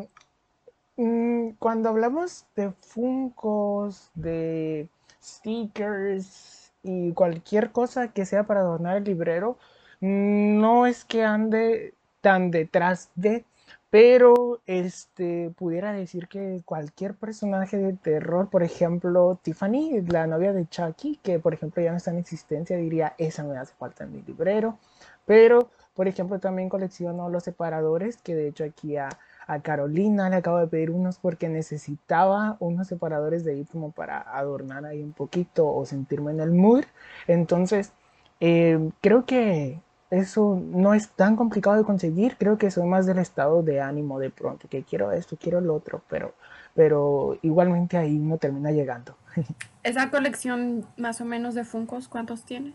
cuando 1.58 1.88
hablamos 1.90 2.46
de 2.54 2.72
Funcos, 2.80 4.10
de 4.14 4.88
stickers, 5.22 6.65
y 6.86 7.12
cualquier 7.12 7.72
cosa 7.72 8.08
que 8.12 8.24
sea 8.24 8.44
para 8.44 8.60
adornar 8.60 8.96
el 8.96 9.04
librero, 9.04 9.58
no 10.00 10.86
es 10.86 11.04
que 11.04 11.24
ande 11.24 11.94
tan 12.20 12.50
detrás 12.50 13.10
de, 13.16 13.44
pero 13.90 14.60
este, 14.66 15.50
pudiera 15.56 15.92
decir 15.92 16.28
que 16.28 16.62
cualquier 16.64 17.14
personaje 17.14 17.76
de 17.76 17.92
terror, 17.94 18.50
por 18.50 18.62
ejemplo, 18.62 19.38
Tiffany, 19.42 20.00
la 20.08 20.26
novia 20.26 20.52
de 20.52 20.68
Chucky, 20.68 21.18
que 21.22 21.38
por 21.38 21.54
ejemplo 21.54 21.82
ya 21.82 21.90
no 21.90 21.96
está 21.96 22.12
en 22.12 22.18
existencia, 22.18 22.76
diría, 22.76 23.14
esa 23.18 23.42
me 23.42 23.56
hace 23.58 23.74
falta 23.74 24.04
en 24.04 24.12
mi 24.12 24.22
librero, 24.22 24.78
pero 25.24 25.70
por 25.94 26.08
ejemplo 26.08 26.38
también 26.38 26.68
colecciono 26.68 27.28
los 27.30 27.44
separadores, 27.44 28.18
que 28.18 28.34
de 28.34 28.48
hecho 28.48 28.64
aquí 28.64 28.96
a 28.96 29.08
a 29.46 29.60
Carolina 29.60 30.28
le 30.28 30.36
acabo 30.36 30.58
de 30.58 30.66
pedir 30.66 30.90
unos 30.90 31.18
porque 31.18 31.48
necesitaba 31.48 32.56
unos 32.60 32.88
separadores 32.88 33.44
de 33.44 33.52
ahí 33.52 33.64
como 33.64 33.92
para 33.92 34.20
adornar 34.20 34.84
ahí 34.84 35.02
un 35.02 35.12
poquito 35.12 35.66
o 35.72 35.86
sentirme 35.86 36.32
en 36.32 36.40
el 36.40 36.50
mood. 36.50 36.84
Entonces, 37.28 37.92
eh, 38.40 38.90
creo 39.00 39.24
que 39.24 39.80
eso 40.10 40.60
no 40.62 40.94
es 40.94 41.10
tan 41.10 41.36
complicado 41.36 41.76
de 41.76 41.84
conseguir. 41.84 42.36
Creo 42.36 42.58
que 42.58 42.70
soy 42.70 42.86
más 42.86 43.06
del 43.06 43.18
estado 43.18 43.62
de 43.62 43.80
ánimo 43.80 44.18
de 44.18 44.30
pronto, 44.30 44.68
que 44.68 44.82
quiero 44.82 45.12
esto, 45.12 45.36
quiero 45.40 45.60
lo 45.60 45.74
otro, 45.74 46.02
pero, 46.08 46.34
pero 46.74 47.38
igualmente 47.42 47.96
ahí 47.96 48.18
no 48.18 48.38
termina 48.38 48.70
llegando. 48.72 49.16
Esa 49.82 50.10
colección 50.10 50.86
más 50.96 51.20
o 51.20 51.24
menos 51.24 51.54
de 51.54 51.64
Funcos, 51.64 52.08
¿cuántos 52.08 52.44
tienes? 52.44 52.74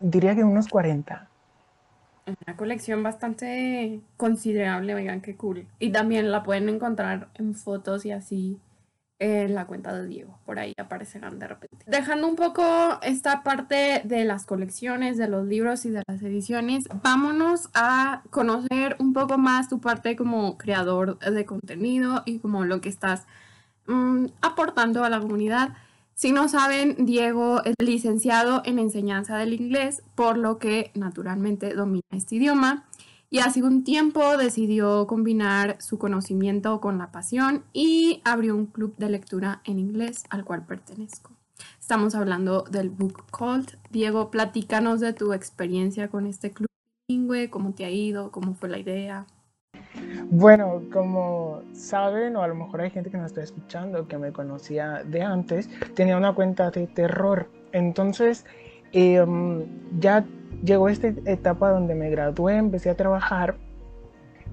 diría 0.00 0.34
que 0.34 0.44
unos 0.44 0.68
40. 0.68 1.28
Una 2.46 2.56
colección 2.56 3.02
bastante 3.02 4.00
considerable, 4.16 4.94
oigan, 4.94 5.20
qué 5.20 5.36
cool. 5.36 5.66
Y 5.78 5.90
también 5.90 6.30
la 6.30 6.42
pueden 6.42 6.68
encontrar 6.68 7.28
en 7.34 7.54
fotos 7.54 8.04
y 8.04 8.12
así 8.12 8.58
en 9.18 9.54
la 9.54 9.66
cuenta 9.66 9.92
de 9.94 10.06
Diego. 10.06 10.38
Por 10.44 10.58
ahí 10.58 10.74
aparecerán 10.78 11.38
de 11.38 11.48
repente. 11.48 11.84
Dejando 11.86 12.28
un 12.28 12.36
poco 12.36 12.62
esta 13.02 13.42
parte 13.42 14.02
de 14.04 14.24
las 14.24 14.46
colecciones, 14.46 15.16
de 15.16 15.28
los 15.28 15.46
libros 15.46 15.84
y 15.84 15.90
de 15.90 16.02
las 16.06 16.22
ediciones, 16.22 16.84
vámonos 17.02 17.68
a 17.74 18.22
conocer 18.30 18.96
un 18.98 19.12
poco 19.12 19.38
más 19.38 19.68
tu 19.68 19.80
parte 19.80 20.16
como 20.16 20.56
creador 20.56 21.18
de 21.18 21.44
contenido 21.44 22.22
y 22.26 22.38
como 22.38 22.64
lo 22.64 22.80
que 22.80 22.88
estás 22.88 23.26
mm, 23.86 24.26
aportando 24.40 25.04
a 25.04 25.10
la 25.10 25.20
comunidad. 25.20 25.70
Si 26.18 26.32
no 26.32 26.48
saben, 26.48 27.06
Diego 27.06 27.62
es 27.62 27.76
licenciado 27.78 28.62
en 28.64 28.80
enseñanza 28.80 29.36
del 29.36 29.52
inglés, 29.52 30.02
por 30.16 30.36
lo 30.36 30.58
que 30.58 30.90
naturalmente 30.94 31.72
domina 31.74 32.02
este 32.10 32.34
idioma. 32.34 32.88
Y 33.30 33.38
hace 33.38 33.62
un 33.62 33.84
tiempo 33.84 34.36
decidió 34.36 35.06
combinar 35.06 35.80
su 35.80 35.96
conocimiento 35.96 36.80
con 36.80 36.98
la 36.98 37.12
pasión 37.12 37.62
y 37.72 38.20
abrió 38.24 38.56
un 38.56 38.66
club 38.66 38.96
de 38.96 39.10
lectura 39.10 39.62
en 39.64 39.78
inglés 39.78 40.24
al 40.28 40.44
cual 40.44 40.66
pertenezco. 40.66 41.30
Estamos 41.78 42.16
hablando 42.16 42.64
del 42.68 42.90
Book 42.90 43.30
Cult. 43.30 43.74
Diego, 43.90 44.32
platícanos 44.32 44.98
de 44.98 45.12
tu 45.12 45.32
experiencia 45.32 46.08
con 46.08 46.26
este 46.26 46.50
club 46.50 46.66
bilingüe, 47.06 47.48
cómo 47.48 47.74
te 47.74 47.84
ha 47.84 47.90
ido, 47.90 48.32
cómo 48.32 48.54
fue 48.54 48.68
la 48.68 48.80
idea. 48.80 49.24
Bueno, 50.30 50.82
como 50.92 51.62
saben, 51.72 52.36
o 52.36 52.42
a 52.42 52.48
lo 52.48 52.54
mejor 52.54 52.82
hay 52.82 52.90
gente 52.90 53.10
que 53.10 53.16
nos 53.16 53.26
está 53.26 53.42
escuchando 53.42 54.06
que 54.06 54.18
me 54.18 54.30
conocía 54.30 55.02
de 55.04 55.22
antes, 55.22 55.70
tenía 55.94 56.16
una 56.18 56.34
cuenta 56.34 56.70
de 56.70 56.86
terror. 56.86 57.48
Entonces, 57.72 58.44
em, 58.92 59.64
ya 59.98 60.26
llegó 60.62 60.88
esta 60.90 61.08
etapa 61.08 61.70
donde 61.70 61.94
me 61.94 62.10
gradué, 62.10 62.56
empecé 62.56 62.90
a 62.90 62.94
trabajar 62.94 63.56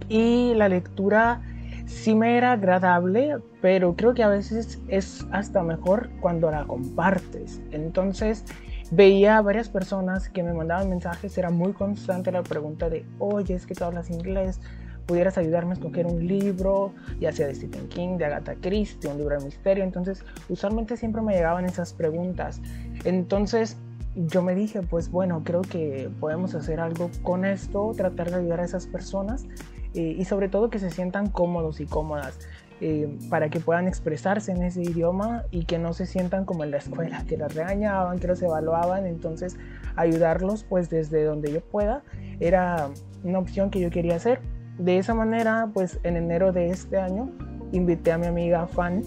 y 0.07 0.53
la 0.55 0.69
lectura 0.69 1.41
sí 1.87 2.15
me 2.15 2.37
era 2.37 2.53
agradable, 2.53 3.37
pero 3.61 3.95
creo 3.95 4.13
que 4.13 4.23
a 4.23 4.29
veces 4.29 4.81
es 4.87 5.25
hasta 5.31 5.61
mejor 5.61 6.09
cuando 6.21 6.49
la 6.51 6.65
compartes. 6.65 7.61
Entonces, 7.71 8.45
veía 8.91 9.37
a 9.37 9.41
varias 9.41 9.69
personas 9.69 10.29
que 10.29 10.41
me 10.41 10.53
mandaban 10.53 10.89
mensajes, 10.89 11.37
era 11.37 11.49
muy 11.49 11.73
constante 11.73 12.31
la 12.31 12.43
pregunta 12.43 12.89
de, 12.89 13.05
oye, 13.19 13.55
es 13.55 13.65
que 13.65 13.75
tú 13.75 13.83
hablas 13.83 14.09
inglés, 14.09 14.61
pudieras 15.05 15.37
ayudarme 15.37 15.71
a 15.71 15.73
escoger 15.75 16.05
un 16.05 16.25
libro, 16.25 16.91
ya 17.19 17.31
sea 17.31 17.47
de 17.47 17.55
Stephen 17.55 17.87
King, 17.89 18.17
de 18.17 18.25
Agatha 18.25 18.55
Christie, 18.55 19.09
un 19.09 19.17
libro 19.17 19.37
de 19.37 19.45
misterio. 19.45 19.83
Entonces, 19.83 20.23
usualmente 20.49 20.97
siempre 20.97 21.21
me 21.21 21.33
llegaban 21.33 21.65
esas 21.65 21.93
preguntas. 21.93 22.61
Entonces, 23.03 23.77
yo 24.15 24.41
me 24.41 24.55
dije, 24.55 24.81
pues 24.81 25.11
bueno, 25.11 25.43
creo 25.43 25.61
que 25.61 26.09
podemos 26.19 26.55
hacer 26.55 26.79
algo 26.79 27.11
con 27.21 27.45
esto, 27.45 27.91
tratar 27.95 28.31
de 28.31 28.37
ayudar 28.37 28.61
a 28.61 28.65
esas 28.65 28.87
personas 28.87 29.45
eh, 29.93 30.15
y 30.17 30.25
sobre 30.25 30.49
todo 30.49 30.69
que 30.69 30.79
se 30.79 30.89
sientan 30.89 31.29
cómodos 31.29 31.79
y 31.79 31.85
cómodas. 31.85 32.39
Eh, 32.81 33.17
para 33.29 33.49
que 33.49 33.61
puedan 33.61 33.87
expresarse 33.87 34.51
en 34.51 34.61
ese 34.61 34.81
idioma 34.81 35.43
y 35.49 35.63
que 35.63 35.79
no 35.79 35.93
se 35.93 36.05
sientan 36.05 36.43
como 36.43 36.65
en 36.65 36.71
la 36.71 36.77
escuela, 36.77 37.23
que 37.25 37.37
las 37.37 37.55
regañaban, 37.55 38.19
que 38.19 38.27
los 38.27 38.41
evaluaban, 38.41 39.05
entonces 39.05 39.55
ayudarlos 39.95 40.65
pues 40.65 40.89
desde 40.89 41.23
donde 41.23 41.53
yo 41.53 41.61
pueda 41.61 42.03
era 42.41 42.89
una 43.23 43.39
opción 43.39 43.69
que 43.69 43.79
yo 43.79 43.89
quería 43.89 44.17
hacer 44.17 44.41
de 44.77 44.97
esa 44.97 45.13
manera, 45.13 45.69
pues 45.73 45.99
en 46.03 46.17
enero 46.17 46.51
de 46.51 46.69
este 46.69 46.97
año 46.97 47.29
invité 47.71 48.11
a 48.11 48.17
mi 48.17 48.27
amiga 48.27 48.67
Fan 48.67 49.03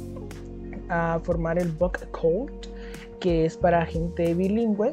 a 0.89 1.21
formar 1.23 1.59
el 1.59 1.71
Book 1.71 1.99
Cult, 2.11 2.67
que 3.21 3.45
es 3.45 3.57
para 3.57 3.85
gente 3.85 4.35
bilingüe. 4.35 4.93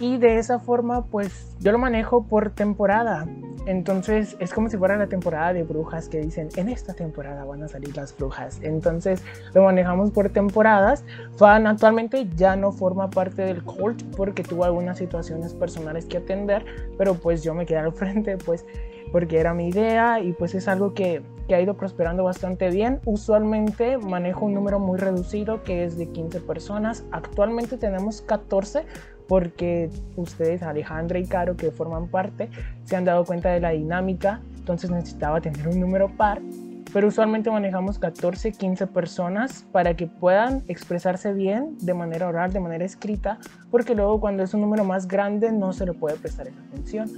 Y 0.00 0.18
de 0.18 0.38
esa 0.38 0.58
forma, 0.58 1.04
pues 1.06 1.56
yo 1.60 1.72
lo 1.72 1.78
manejo 1.78 2.24
por 2.24 2.50
temporada. 2.50 3.26
Entonces 3.66 4.36
es 4.40 4.52
como 4.52 4.68
si 4.68 4.76
fuera 4.76 4.96
la 4.96 5.06
temporada 5.06 5.54
de 5.54 5.62
brujas 5.62 6.08
que 6.08 6.20
dicen, 6.20 6.48
en 6.56 6.68
esta 6.68 6.92
temporada 6.92 7.44
van 7.44 7.62
a 7.62 7.68
salir 7.68 7.96
las 7.96 8.14
brujas. 8.14 8.58
Entonces 8.62 9.22
lo 9.54 9.64
manejamos 9.64 10.10
por 10.10 10.28
temporadas. 10.28 11.04
Fan 11.36 11.66
actualmente 11.66 12.28
ya 12.36 12.56
no 12.56 12.72
forma 12.72 13.08
parte 13.08 13.42
del 13.42 13.62
cult 13.62 14.02
porque 14.16 14.42
tuvo 14.42 14.64
algunas 14.64 14.98
situaciones 14.98 15.54
personales 15.54 16.04
que 16.04 16.18
atender, 16.18 16.66
pero 16.98 17.14
pues 17.14 17.42
yo 17.42 17.54
me 17.54 17.64
quedé 17.64 17.78
al 17.78 17.92
frente, 17.92 18.36
pues 18.36 18.66
porque 19.14 19.38
era 19.38 19.54
mi 19.54 19.68
idea 19.68 20.18
y 20.18 20.32
pues 20.32 20.56
es 20.56 20.66
algo 20.66 20.92
que, 20.92 21.22
que, 21.46 21.54
ha 21.54 21.60
ido 21.60 21.74
prosperando 21.74 22.24
bastante 22.24 22.68
bien. 22.68 22.98
Usualmente 23.04 23.96
manejo 23.96 24.46
un 24.46 24.54
número 24.54 24.80
muy 24.80 24.98
reducido 24.98 25.62
que 25.62 25.84
es 25.84 25.96
de 25.96 26.08
15 26.08 26.40
personas. 26.40 27.04
Actualmente 27.12 27.76
tenemos 27.76 28.22
14 28.22 28.84
porque 29.28 29.88
ustedes, 30.16 30.64
Alejandra 30.64 31.20
y 31.20 31.26
Caro, 31.26 31.56
que 31.56 31.70
forman 31.70 32.08
parte, 32.08 32.50
se 32.82 32.96
han 32.96 33.04
dado 33.04 33.24
cuenta 33.24 33.50
de 33.50 33.60
la 33.60 33.70
dinámica, 33.70 34.40
entonces 34.58 34.90
necesitaba 34.90 35.40
tener 35.40 35.68
un 35.68 35.78
número 35.78 36.08
par. 36.16 36.42
Pero 36.92 37.06
usualmente 37.06 37.52
manejamos 37.52 38.00
14, 38.00 38.50
15 38.50 38.88
personas 38.88 39.64
para 39.70 39.94
que 39.94 40.08
puedan 40.08 40.64
expresarse 40.66 41.32
bien 41.32 41.78
de 41.80 41.94
manera 41.94 42.26
oral, 42.26 42.52
de 42.52 42.58
manera 42.58 42.84
escrita, 42.84 43.38
porque 43.70 43.94
luego 43.94 44.18
cuando 44.18 44.42
es 44.42 44.54
un 44.54 44.60
número 44.60 44.84
más 44.84 45.06
grande 45.06 45.52
no 45.52 45.72
se 45.72 45.86
le 45.86 45.92
puede 45.92 46.16
prestar 46.16 46.48
esa 46.48 46.58
atención. 46.62 47.08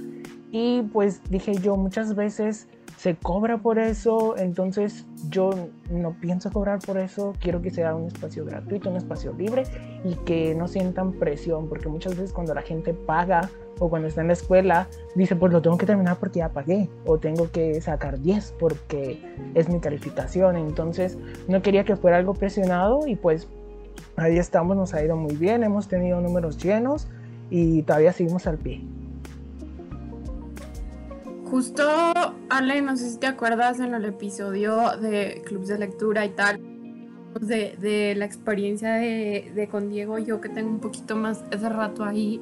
Y 0.51 0.83
pues 0.83 1.21
dije 1.29 1.55
yo, 1.55 1.75
muchas 1.75 2.15
veces 2.15 2.67
se 2.97 3.15
cobra 3.15 3.59
por 3.59 3.77
eso, 3.77 4.35
entonces 4.37 5.05
yo 5.29 5.51
no 5.91 6.13
pienso 6.19 6.51
cobrar 6.51 6.79
por 6.79 6.97
eso, 6.97 7.33
quiero 7.39 7.61
que 7.61 7.69
sea 7.69 7.93
un 7.93 8.07
espacio 8.07 8.43
gratuito, 8.43 8.89
un 8.89 8.97
espacio 8.97 9.33
libre 9.33 9.63
y 10.03 10.15
que 10.15 10.55
no 10.55 10.67
sientan 10.67 11.13
presión, 11.13 11.69
porque 11.69 11.89
muchas 11.89 12.15
veces 12.15 12.33
cuando 12.33 12.55
la 12.55 12.63
gente 12.63 12.93
paga 12.95 13.49
o 13.79 13.89
cuando 13.89 14.07
está 14.07 14.21
en 14.21 14.27
la 14.27 14.33
escuela, 14.33 14.87
dice, 15.13 15.35
pues 15.35 15.53
lo 15.53 15.61
tengo 15.61 15.77
que 15.77 15.85
terminar 15.85 16.17
porque 16.17 16.39
ya 16.39 16.49
pagué, 16.49 16.89
o 17.05 17.19
tengo 17.19 17.51
que 17.51 17.79
sacar 17.81 18.19
10 18.19 18.55
porque 18.59 19.21
es 19.53 19.69
mi 19.69 19.79
calificación, 19.79 20.57
entonces 20.57 21.19
no 21.47 21.61
quería 21.61 21.83
que 21.83 21.95
fuera 21.95 22.17
algo 22.17 22.33
presionado 22.33 23.05
y 23.05 23.15
pues 23.15 23.47
ahí 24.15 24.37
estamos, 24.37 24.75
nos 24.75 24.95
ha 24.95 25.03
ido 25.03 25.15
muy 25.15 25.35
bien, 25.35 25.63
hemos 25.63 25.87
tenido 25.87 26.19
números 26.19 26.57
llenos 26.57 27.07
y 27.51 27.83
todavía 27.83 28.11
seguimos 28.11 28.47
al 28.47 28.57
pie. 28.57 28.81
Justo, 31.49 31.83
Ale, 32.49 32.81
no 32.81 32.97
sé 32.97 33.09
si 33.09 33.17
te 33.19 33.27
acuerdas 33.27 33.79
en 33.79 33.93
el 33.93 34.03
episodio 34.03 34.97
de 34.97 35.41
clubs 35.45 35.69
de 35.69 35.77
lectura 35.77 36.25
y 36.25 36.29
tal, 36.29 36.59
de, 37.39 38.15
la 38.17 38.25
experiencia 38.25 38.95
de, 38.95 39.67
con 39.71 39.89
Diego, 39.89 40.19
yo 40.19 40.41
que 40.41 40.49
tengo 40.49 40.69
un 40.69 40.79
poquito 40.79 41.15
más 41.15 41.45
ese 41.51 41.69
rato 41.69 42.03
ahí, 42.03 42.41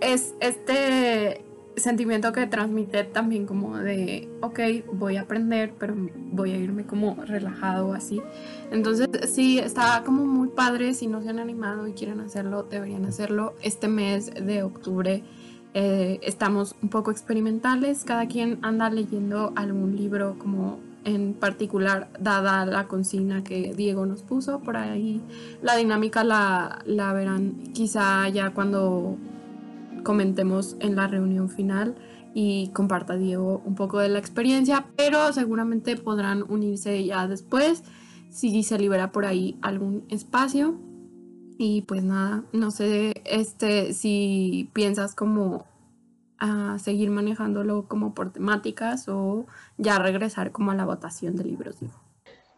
es 0.00 0.34
este 0.40 1.44
sentimiento 1.76 2.32
que 2.32 2.48
transmite 2.48 3.04
también 3.04 3.46
como 3.46 3.78
de, 3.78 4.28
ok, 4.40 4.60
voy 4.92 5.16
a 5.16 5.22
aprender, 5.22 5.72
pero 5.78 5.94
voy 6.32 6.50
a 6.50 6.56
irme 6.56 6.86
como 6.86 7.14
relajado 7.24 7.94
así. 7.94 8.20
Entonces, 8.72 9.08
sí, 9.32 9.60
está 9.60 10.02
como 10.04 10.24
muy 10.24 10.48
padre, 10.48 10.94
si 10.94 11.06
no 11.06 11.22
se 11.22 11.30
han 11.30 11.38
animado 11.38 11.86
y 11.86 11.92
quieren 11.92 12.18
hacerlo, 12.18 12.64
deberían 12.64 13.06
hacerlo 13.06 13.54
este 13.62 13.86
mes 13.86 14.32
de 14.34 14.64
octubre 14.64 15.22
eh, 15.74 16.20
estamos 16.22 16.76
un 16.82 16.88
poco 16.88 17.10
experimentales, 17.10 18.04
cada 18.04 18.26
quien 18.26 18.58
anda 18.62 18.88
leyendo 18.90 19.52
algún 19.56 19.96
libro 19.96 20.36
como 20.38 20.78
en 21.04 21.34
particular, 21.34 22.08
dada 22.18 22.64
la 22.64 22.88
consigna 22.88 23.44
que 23.44 23.74
Diego 23.74 24.06
nos 24.06 24.22
puso, 24.22 24.60
por 24.60 24.76
ahí 24.76 25.20
la 25.62 25.76
dinámica 25.76 26.24
la, 26.24 26.78
la 26.86 27.12
verán 27.12 27.56
quizá 27.74 28.26
ya 28.28 28.50
cuando 28.50 29.18
comentemos 30.02 30.76
en 30.80 30.96
la 30.96 31.06
reunión 31.06 31.50
final 31.50 31.94
y 32.34 32.68
comparta 32.68 33.16
Diego 33.16 33.62
un 33.64 33.74
poco 33.74 33.98
de 33.98 34.08
la 34.08 34.18
experiencia, 34.18 34.86
pero 34.96 35.32
seguramente 35.32 35.96
podrán 35.96 36.44
unirse 36.48 37.04
ya 37.04 37.28
después 37.28 37.84
si 38.30 38.62
se 38.62 38.78
libera 38.78 39.12
por 39.12 39.26
ahí 39.26 39.56
algún 39.62 40.04
espacio. 40.08 40.78
Y 41.56 41.82
pues 41.82 42.02
nada, 42.02 42.42
no 42.52 42.70
sé 42.70 43.22
este, 43.24 43.92
si 43.92 44.70
piensas 44.72 45.14
como 45.14 45.66
a 46.38 46.78
seguir 46.78 47.10
manejándolo 47.10 47.86
como 47.88 48.14
por 48.14 48.32
temáticas 48.32 49.08
o 49.08 49.46
ya 49.78 49.98
regresar 49.98 50.50
como 50.50 50.72
a 50.72 50.74
la 50.74 50.84
votación 50.84 51.36
de 51.36 51.44
libros. 51.44 51.76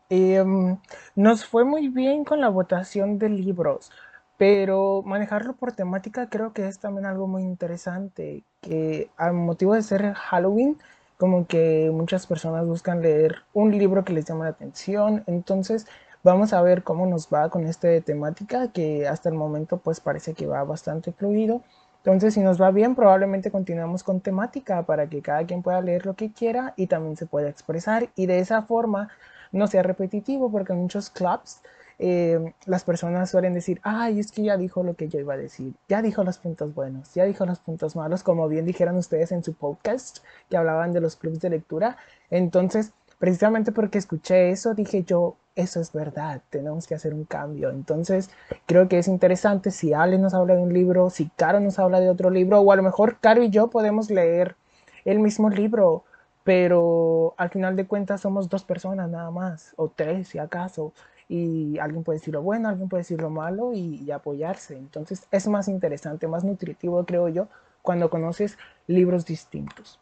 Em, 0.09 0.78
nos 1.14 1.44
fue 1.44 1.64
muy 1.64 1.88
bien 1.88 2.24
con 2.24 2.40
la 2.40 2.48
votación 2.48 3.18
de 3.18 3.28
libros, 3.28 3.90
pero 4.38 5.02
manejarlo 5.04 5.54
por 5.54 5.72
temática 5.72 6.28
creo 6.28 6.52
que 6.52 6.68
es 6.68 6.78
también 6.78 7.06
algo 7.06 7.26
muy 7.26 7.42
interesante, 7.42 8.44
que 8.61 9.11
al 9.16 9.35
motivo 9.35 9.74
de 9.74 9.82
ser 9.82 10.14
Halloween, 10.14 10.78
como 11.18 11.46
que 11.46 11.90
muchas 11.92 12.26
personas 12.26 12.66
buscan 12.66 13.02
leer 13.02 13.37
un 13.52 13.76
libro 13.76 14.04
que 14.04 14.12
les 14.12 14.26
llama 14.26 14.44
la 14.44 14.50
atención, 14.50 15.24
entonces 15.26 15.87
Vamos 16.26 16.52
a 16.52 16.60
ver 16.60 16.82
cómo 16.82 17.06
nos 17.06 17.28
va 17.28 17.50
con 17.50 17.68
este 17.68 18.00
temática 18.00 18.72
que 18.72 19.06
hasta 19.06 19.28
el 19.28 19.36
momento 19.36 19.76
pues 19.76 20.00
parece 20.00 20.34
que 20.34 20.48
va 20.48 20.64
bastante 20.64 21.12
fluido. 21.12 21.62
Entonces, 21.98 22.34
si 22.34 22.40
nos 22.40 22.60
va 22.60 22.72
bien, 22.72 22.96
probablemente 22.96 23.52
continuemos 23.52 24.02
con 24.02 24.20
temática 24.20 24.82
para 24.82 25.08
que 25.08 25.22
cada 25.22 25.44
quien 25.46 25.62
pueda 25.62 25.80
leer 25.80 26.04
lo 26.04 26.14
que 26.14 26.32
quiera 26.32 26.74
y 26.76 26.88
también 26.88 27.16
se 27.16 27.26
pueda 27.26 27.48
expresar 27.48 28.08
y 28.16 28.26
de 28.26 28.40
esa 28.40 28.62
forma 28.62 29.08
no 29.52 29.68
sea 29.68 29.84
repetitivo 29.84 30.50
porque 30.50 30.72
en 30.72 30.80
muchos 30.80 31.10
clubs 31.10 31.60
eh, 32.00 32.52
las 32.64 32.82
personas 32.82 33.30
suelen 33.30 33.54
decir, 33.54 33.80
ay, 33.84 34.18
es 34.18 34.32
que 34.32 34.42
ya 34.42 34.56
dijo 34.56 34.82
lo 34.82 34.94
que 34.94 35.06
yo 35.06 35.20
iba 35.20 35.34
a 35.34 35.36
decir, 35.36 35.74
ya 35.88 36.02
dijo 36.02 36.24
los 36.24 36.38
puntos 36.38 36.74
buenos, 36.74 37.14
ya 37.14 37.22
dijo 37.22 37.46
los 37.46 37.60
puntos 37.60 37.94
malos, 37.94 38.24
como 38.24 38.48
bien 38.48 38.66
dijeron 38.66 38.96
ustedes 38.96 39.30
en 39.30 39.44
su 39.44 39.54
podcast, 39.54 40.24
que 40.50 40.56
hablaban 40.56 40.92
de 40.92 41.00
los 41.00 41.14
clubes 41.14 41.38
de 41.38 41.50
lectura. 41.50 41.98
Entonces, 42.30 42.92
precisamente 43.18 43.72
porque 43.72 43.98
escuché 43.98 44.50
eso, 44.50 44.74
dije 44.74 45.05
yo, 45.05 45.37
eso 45.55 45.81
es 45.81 45.92
verdad, 45.92 46.42
tenemos 46.50 46.87
que 46.87 46.94
hacer 46.94 47.14
un 47.14 47.24
cambio. 47.24 47.70
Entonces, 47.70 48.31
creo 48.66 48.88
que 48.88 48.98
es 48.98 49.09
interesante 49.09 49.70
si 49.70 49.94
Ale 49.94 50.18
nos 50.18 50.35
habla 50.35 50.55
de 50.55 50.62
un 50.62 50.72
libro, 50.72 51.11
si 51.11 51.31
Caro 51.37 51.61
nos 51.61 51.79
habla 51.79 52.00
de 52.00 52.11
otro 52.11 52.31
libro, 52.31 52.61
o 52.61 52.72
a 52.72 52.76
lo 52.76 52.83
mejor 52.83 53.18
Caro 53.20 53.42
y 53.42 53.50
yo 53.50 53.68
podemos 53.68 54.11
leer 54.11 54.57
el 55.05 55.18
mismo 55.20 55.48
libro, 55.50 56.05
pero 56.44 57.35
al 57.38 57.50
final 57.50 57.74
de 57.76 57.87
cuentas 57.87 58.20
somos 58.20 58.48
dos 58.48 58.64
personas 58.64 59.11
nada 59.11 59.31
más, 59.31 59.72
o 59.76 59.88
tres 59.88 60.29
si 60.29 60.38
acaso 60.38 60.92
y 61.29 61.79
alguien 61.79 62.05
puede 62.05 62.18
decir 62.18 62.35
lo 62.35 62.42
bueno, 62.42 62.68
alguien 62.68 62.88
puede 62.88 63.00
decir 63.00 63.20
lo 63.20 63.31
malo 63.31 63.72
y, 63.72 64.11
apoyarse. 64.11 64.76
Entonces 64.76 65.26
es 65.31 65.48
más 65.48 65.68
interesante, 65.68 66.29
más 66.29 66.44
nutritivo, 66.44 67.05
creo 67.05 67.29
yo, 67.29 67.48
cuando 67.83 68.11
conoces 68.11 68.59
libros 68.87 69.26
distintos. 69.26 69.98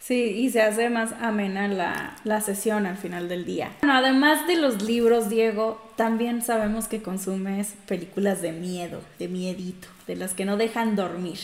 Sí, 0.00 0.14
y 0.14 0.50
se 0.50 0.62
hace 0.62 0.88
más 0.88 1.12
amena 1.20 1.68
la, 1.68 2.16
la, 2.24 2.40
sesión 2.40 2.86
al 2.86 2.96
final 2.96 3.28
del 3.28 3.44
día. 3.44 3.70
Bueno, 3.80 3.94
además 3.94 4.46
de 4.46 4.56
los 4.56 4.82
libros, 4.82 5.28
Diego, 5.28 5.80
también 5.96 6.40
sabemos 6.40 6.88
que 6.88 7.02
consumes 7.02 7.74
películas 7.86 8.40
de 8.40 8.52
miedo, 8.52 9.02
de 9.18 9.28
miedito, 9.28 9.88
de 10.06 10.16
las 10.16 10.32
que 10.32 10.46
no 10.46 10.56
dejan 10.56 10.96
dormir. 10.96 11.38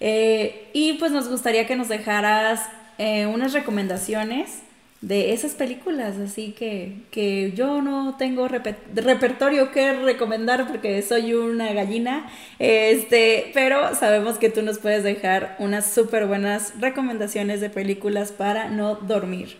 Eh, 0.00 0.68
y 0.74 0.94
pues 0.94 1.12
nos 1.12 1.28
gustaría 1.28 1.66
que 1.66 1.76
nos 1.76 1.88
dejaras 1.88 2.68
eh, 2.98 3.26
unas 3.26 3.54
recomendaciones 3.54 4.60
de 5.06 5.34
esas 5.34 5.52
películas, 5.52 6.16
así 6.16 6.52
que, 6.52 7.02
que 7.10 7.52
yo 7.52 7.82
no 7.82 8.16
tengo 8.16 8.48
repertorio 8.48 9.70
que 9.70 9.92
recomendar 9.92 10.66
porque 10.66 11.02
soy 11.02 11.34
una 11.34 11.72
gallina, 11.72 12.26
este, 12.58 13.50
pero 13.52 13.94
sabemos 13.94 14.38
que 14.38 14.48
tú 14.48 14.62
nos 14.62 14.78
puedes 14.78 15.04
dejar 15.04 15.56
unas 15.58 15.86
súper 15.86 16.26
buenas 16.26 16.72
recomendaciones 16.80 17.60
de 17.60 17.68
películas 17.68 18.32
para 18.32 18.70
no 18.70 18.94
dormir. 18.94 19.58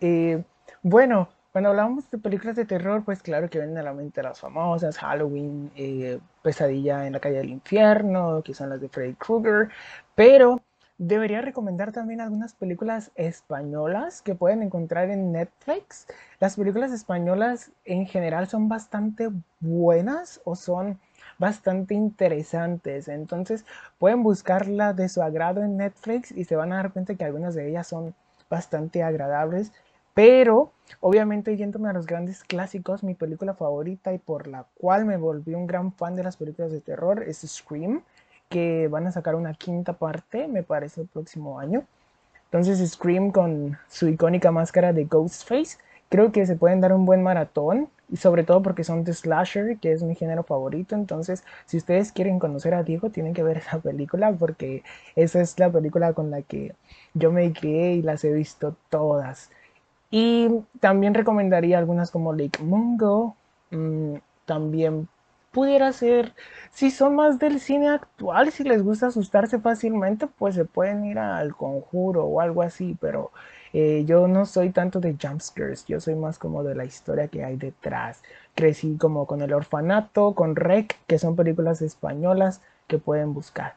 Eh, 0.00 0.42
bueno, 0.82 1.30
cuando 1.50 1.70
hablamos 1.70 2.10
de 2.10 2.18
películas 2.18 2.56
de 2.56 2.66
terror, 2.66 3.04
pues 3.04 3.22
claro 3.22 3.48
que 3.48 3.58
vienen 3.58 3.78
a 3.78 3.82
la 3.84 3.94
mente 3.94 4.22
las 4.22 4.40
famosas, 4.40 4.98
Halloween, 4.98 5.70
eh, 5.76 6.18
Pesadilla 6.42 7.06
en 7.06 7.12
la 7.12 7.20
calle 7.20 7.36
del 7.36 7.50
infierno, 7.50 8.42
que 8.44 8.52
son 8.52 8.68
las 8.70 8.80
de 8.80 8.88
Freddy 8.88 9.14
Krueger, 9.14 9.68
pero 10.14 10.60
Debería 10.98 11.40
recomendar 11.40 11.90
también 11.90 12.20
algunas 12.20 12.54
películas 12.54 13.10
españolas 13.16 14.22
que 14.22 14.36
pueden 14.36 14.62
encontrar 14.62 15.10
en 15.10 15.32
Netflix. 15.32 16.06
Las 16.38 16.54
películas 16.54 16.92
españolas 16.92 17.72
en 17.84 18.06
general 18.06 18.46
son 18.46 18.68
bastante 18.68 19.28
buenas 19.58 20.40
o 20.44 20.54
son 20.54 21.00
bastante 21.36 21.94
interesantes. 21.94 23.08
Entonces 23.08 23.64
pueden 23.98 24.22
buscarla 24.22 24.92
de 24.92 25.08
su 25.08 25.20
agrado 25.20 25.64
en 25.64 25.78
Netflix 25.78 26.30
y 26.30 26.44
se 26.44 26.54
van 26.54 26.72
a 26.72 26.76
dar 26.76 26.92
cuenta 26.92 27.16
que 27.16 27.24
algunas 27.24 27.56
de 27.56 27.68
ellas 27.68 27.88
son 27.88 28.14
bastante 28.48 29.02
agradables. 29.02 29.72
Pero 30.14 30.70
obviamente 31.00 31.56
yéndome 31.56 31.88
a 31.88 31.92
los 31.92 32.06
grandes 32.06 32.44
clásicos, 32.44 33.02
mi 33.02 33.14
película 33.14 33.54
favorita 33.54 34.12
y 34.12 34.18
por 34.18 34.46
la 34.46 34.66
cual 34.76 35.06
me 35.06 35.16
volví 35.16 35.54
un 35.54 35.66
gran 35.66 35.92
fan 35.92 36.14
de 36.14 36.22
las 36.22 36.36
películas 36.36 36.70
de 36.70 36.80
terror 36.80 37.24
es 37.24 37.38
Scream 37.38 38.04
que 38.54 38.86
van 38.86 39.08
a 39.08 39.10
sacar 39.10 39.34
una 39.34 39.52
quinta 39.54 39.94
parte, 39.94 40.46
me 40.46 40.62
parece, 40.62 41.00
el 41.00 41.08
próximo 41.08 41.58
año. 41.58 41.84
Entonces 42.44 42.88
Scream 42.88 43.32
con 43.32 43.76
su 43.88 44.06
icónica 44.06 44.52
máscara 44.52 44.92
de 44.92 45.06
Ghostface, 45.06 45.78
creo 46.08 46.30
que 46.30 46.46
se 46.46 46.54
pueden 46.54 46.80
dar 46.80 46.92
un 46.92 47.04
buen 47.04 47.20
maratón 47.24 47.88
y 48.08 48.16
sobre 48.16 48.44
todo 48.44 48.62
porque 48.62 48.84
son 48.84 49.02
de 49.02 49.12
slasher, 49.12 49.76
que 49.80 49.90
es 49.90 50.04
mi 50.04 50.14
género 50.14 50.44
favorito. 50.44 50.94
Entonces, 50.94 51.42
si 51.66 51.78
ustedes 51.78 52.12
quieren 52.12 52.38
conocer 52.38 52.74
a 52.74 52.84
Diego, 52.84 53.10
tienen 53.10 53.34
que 53.34 53.42
ver 53.42 53.56
esa 53.66 53.80
película 53.80 54.30
porque 54.32 54.84
esa 55.16 55.40
es 55.40 55.58
la 55.58 55.72
película 55.72 56.12
con 56.12 56.30
la 56.30 56.42
que 56.42 56.76
yo 57.14 57.32
me 57.32 57.52
crié 57.52 57.94
y 57.94 58.02
las 58.02 58.22
he 58.24 58.32
visto 58.32 58.76
todas. 58.88 59.50
Y 60.12 60.48
también 60.78 61.14
recomendaría 61.14 61.78
algunas 61.78 62.12
como 62.12 62.32
Lake 62.34 62.62
Mungo, 62.62 63.36
mm, 63.72 64.14
también 64.46 65.08
pudiera 65.54 65.92
ser, 65.92 66.34
si 66.72 66.90
son 66.90 67.14
más 67.14 67.38
del 67.38 67.60
cine 67.60 67.88
actual, 67.88 68.50
si 68.50 68.64
les 68.64 68.82
gusta 68.82 69.06
asustarse 69.06 69.60
fácilmente, 69.60 70.26
pues 70.26 70.56
se 70.56 70.64
pueden 70.66 71.04
ir 71.06 71.18
al 71.18 71.54
conjuro 71.56 72.24
o 72.24 72.40
algo 72.40 72.60
así, 72.62 72.96
pero 73.00 73.30
eh, 73.72 74.04
yo 74.04 74.26
no 74.28 74.44
soy 74.46 74.70
tanto 74.70 75.00
de 75.00 75.16
jumpscares, 75.20 75.86
yo 75.86 76.00
soy 76.00 76.16
más 76.16 76.38
como 76.38 76.64
de 76.64 76.74
la 76.74 76.84
historia 76.84 77.28
que 77.28 77.44
hay 77.44 77.56
detrás. 77.56 78.22
Crecí 78.54 78.96
como 78.98 79.26
con 79.26 79.42
El 79.42 79.52
Orfanato, 79.52 80.34
con 80.34 80.56
Rec, 80.56 80.98
que 81.06 81.18
son 81.18 81.36
películas 81.36 81.80
españolas 81.82 82.60
que 82.88 82.98
pueden 82.98 83.32
buscar. 83.32 83.76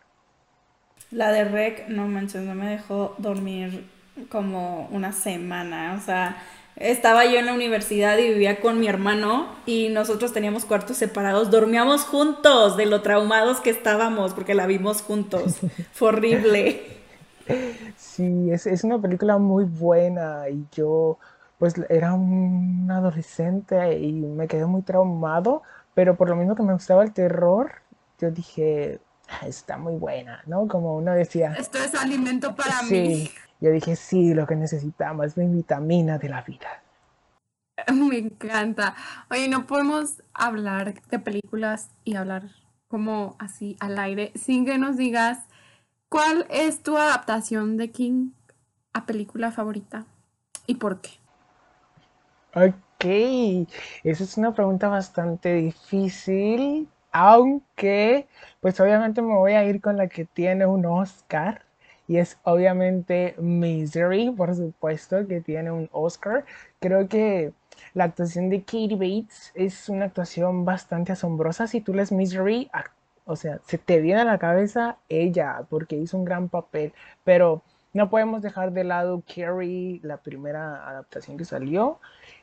La 1.11 1.31
de 1.31 1.45
Rec, 1.45 1.87
no 1.87 2.07
manches, 2.07 2.41
no 2.41 2.55
me 2.55 2.69
dejó 2.69 3.15
dormir 3.19 3.87
como 4.29 4.87
una 4.91 5.11
semana, 5.11 5.95
o 5.95 6.03
sea, 6.03 6.37
estaba 6.79 7.25
yo 7.25 7.39
en 7.39 7.47
la 7.47 7.53
universidad 7.53 8.17
y 8.17 8.29
vivía 8.29 8.59
con 8.59 8.79
mi 8.79 8.87
hermano 8.87 9.47
y 9.65 9.89
nosotros 9.89 10.31
teníamos 10.31 10.65
cuartos 10.65 10.97
separados, 10.97 11.49
dormíamos 11.49 12.03
juntos 12.03 12.77
de 12.77 12.85
lo 12.85 13.01
traumados 13.01 13.59
que 13.61 13.69
estábamos 13.69 14.33
porque 14.33 14.53
la 14.53 14.67
vimos 14.67 15.01
juntos. 15.01 15.57
Fue 15.93 16.09
horrible. 16.09 16.97
Sí, 17.95 18.51
es, 18.51 18.67
es 18.67 18.83
una 18.83 19.01
película 19.01 19.37
muy 19.37 19.63
buena 19.65 20.49
y 20.49 20.65
yo 20.75 21.17
pues 21.57 21.73
era 21.89 22.13
un 22.13 22.87
adolescente 22.91 23.97
y 23.97 24.11
me 24.13 24.47
quedé 24.47 24.65
muy 24.65 24.83
traumado, 24.83 25.63
pero 25.95 26.15
por 26.15 26.29
lo 26.29 26.35
mismo 26.35 26.55
que 26.55 26.63
me 26.63 26.73
gustaba 26.73 27.03
el 27.03 27.13
terror, 27.13 27.71
yo 28.19 28.29
dije, 28.29 28.99
ah, 29.27 29.47
está 29.47 29.77
muy 29.77 29.95
buena, 29.95 30.43
¿no? 30.45 30.67
Como 30.67 30.95
uno 30.95 31.13
decía. 31.13 31.55
Esto 31.57 31.79
es 31.79 31.95
alimento 31.95 32.55
para 32.55 32.79
sí. 32.81 32.93
mí. 32.93 33.31
Yo 33.59 33.71
dije, 33.71 33.95
sí, 33.95 34.33
lo 34.33 34.45
que 34.45 34.55
necesitamos 34.55 35.25
es 35.27 35.37
mi 35.37 35.47
vitamina 35.47 36.17
de 36.17 36.29
la 36.29 36.41
vida. 36.41 36.83
Me 37.93 38.17
encanta. 38.17 38.95
Oye, 39.29 39.47
no 39.47 39.65
podemos 39.65 40.23
hablar 40.33 41.01
de 41.09 41.19
películas 41.19 41.89
y 42.03 42.15
hablar 42.15 42.49
como 42.87 43.35
así 43.39 43.75
al 43.79 43.99
aire 43.99 44.31
sin 44.35 44.65
que 44.65 44.77
nos 44.77 44.97
digas 44.97 45.39
cuál 46.09 46.45
es 46.49 46.81
tu 46.81 46.97
adaptación 46.97 47.77
de 47.77 47.91
King 47.91 48.31
a 48.93 49.05
película 49.05 49.51
favorita 49.51 50.05
y 50.65 50.75
por 50.75 51.01
qué. 51.01 51.11
Ok, 52.55 53.05
esa 54.03 54.23
es 54.23 54.37
una 54.37 54.53
pregunta 54.53 54.87
bastante 54.87 55.53
difícil, 55.53 56.89
aunque 57.11 58.27
pues 58.61 58.79
obviamente 58.79 59.21
me 59.21 59.35
voy 59.35 59.53
a 59.53 59.63
ir 59.65 59.81
con 59.81 59.97
la 59.97 60.07
que 60.07 60.25
tiene 60.25 60.65
un 60.65 60.85
Oscar 60.85 61.66
y 62.07 62.17
es 62.17 62.39
obviamente 62.43 63.35
Misery, 63.37 64.31
por 64.31 64.55
supuesto, 64.55 65.27
que 65.27 65.41
tiene 65.41 65.71
un 65.71 65.89
Oscar. 65.91 66.45
Creo 66.79 67.07
que 67.07 67.53
la 67.93 68.05
actuación 68.05 68.49
de 68.49 68.61
Katie 68.61 68.95
Bates 68.95 69.51
es 69.55 69.89
una 69.89 70.05
actuación 70.05 70.65
bastante 70.65 71.11
asombrosa. 71.11 71.67
Si 71.67 71.81
tú 71.81 71.93
lees 71.93 72.11
Misery, 72.11 72.69
o 73.25 73.35
sea, 73.35 73.59
se 73.65 73.77
te 73.77 73.99
viene 74.01 74.21
a 74.21 74.25
la 74.25 74.37
cabeza 74.39 74.97
ella, 75.09 75.65
porque 75.69 75.97
hizo 75.97 76.17
un 76.17 76.25
gran 76.25 76.49
papel, 76.49 76.93
pero 77.23 77.61
no 77.93 78.09
podemos 78.09 78.41
dejar 78.41 78.71
de 78.71 78.83
lado 78.85 79.23
Carrie, 79.27 79.99
la 80.03 80.17
primera 80.17 80.87
adaptación 80.89 81.37
que 81.37 81.45
salió. 81.45 81.99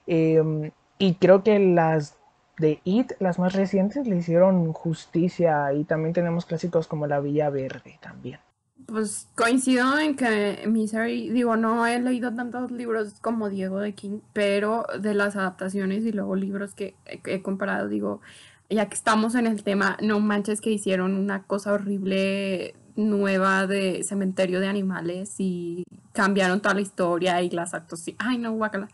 Em, 0.06 0.72
y 0.98 1.14
creo 1.14 1.42
que 1.42 1.58
las 1.58 2.16
de 2.58 2.80
It, 2.84 3.12
las 3.20 3.38
más 3.38 3.54
recientes, 3.54 4.06
le 4.06 4.16
hicieron 4.16 4.72
justicia. 4.72 5.72
Y 5.72 5.84
también 5.84 6.12
tenemos 6.14 6.46
clásicos 6.46 6.86
como 6.86 7.06
La 7.06 7.20
Villa 7.20 7.50
Verde 7.50 7.98
también 8.00 8.40
pues 8.86 9.28
coincido 9.34 9.98
en 9.98 10.16
que 10.16 10.64
Misery, 10.66 11.30
digo, 11.30 11.56
no 11.56 11.86
he 11.86 12.00
leído 12.00 12.34
tantos 12.34 12.70
libros 12.70 13.14
como 13.20 13.48
Diego 13.48 13.80
de 13.80 13.94
King, 13.94 14.20
pero 14.32 14.86
de 15.00 15.14
las 15.14 15.36
adaptaciones 15.36 16.04
y 16.04 16.12
luego 16.12 16.36
libros 16.36 16.74
que 16.74 16.94
he 17.06 17.42
comparado, 17.42 17.88
digo, 17.88 18.20
ya 18.68 18.88
que 18.88 18.94
estamos 18.94 19.34
en 19.34 19.46
el 19.46 19.62
tema, 19.62 19.96
no 20.02 20.20
manches 20.20 20.60
que 20.60 20.70
hicieron 20.70 21.14
una 21.14 21.42
cosa 21.44 21.72
horrible 21.72 22.74
nueva 22.96 23.66
de 23.66 24.02
cementerio 24.04 24.60
de 24.60 24.68
animales 24.68 25.34
y 25.38 25.84
cambiaron 26.12 26.60
toda 26.60 26.74
la 26.74 26.80
historia 26.80 27.42
y 27.42 27.50
las 27.50 27.74
actos. 27.74 28.04
Ay, 28.18 28.38
no, 28.38 28.52
guacala. 28.52 28.88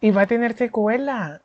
Y 0.00 0.10
va 0.10 0.22
a 0.22 0.26
tener 0.26 0.54
secuela 0.54 1.43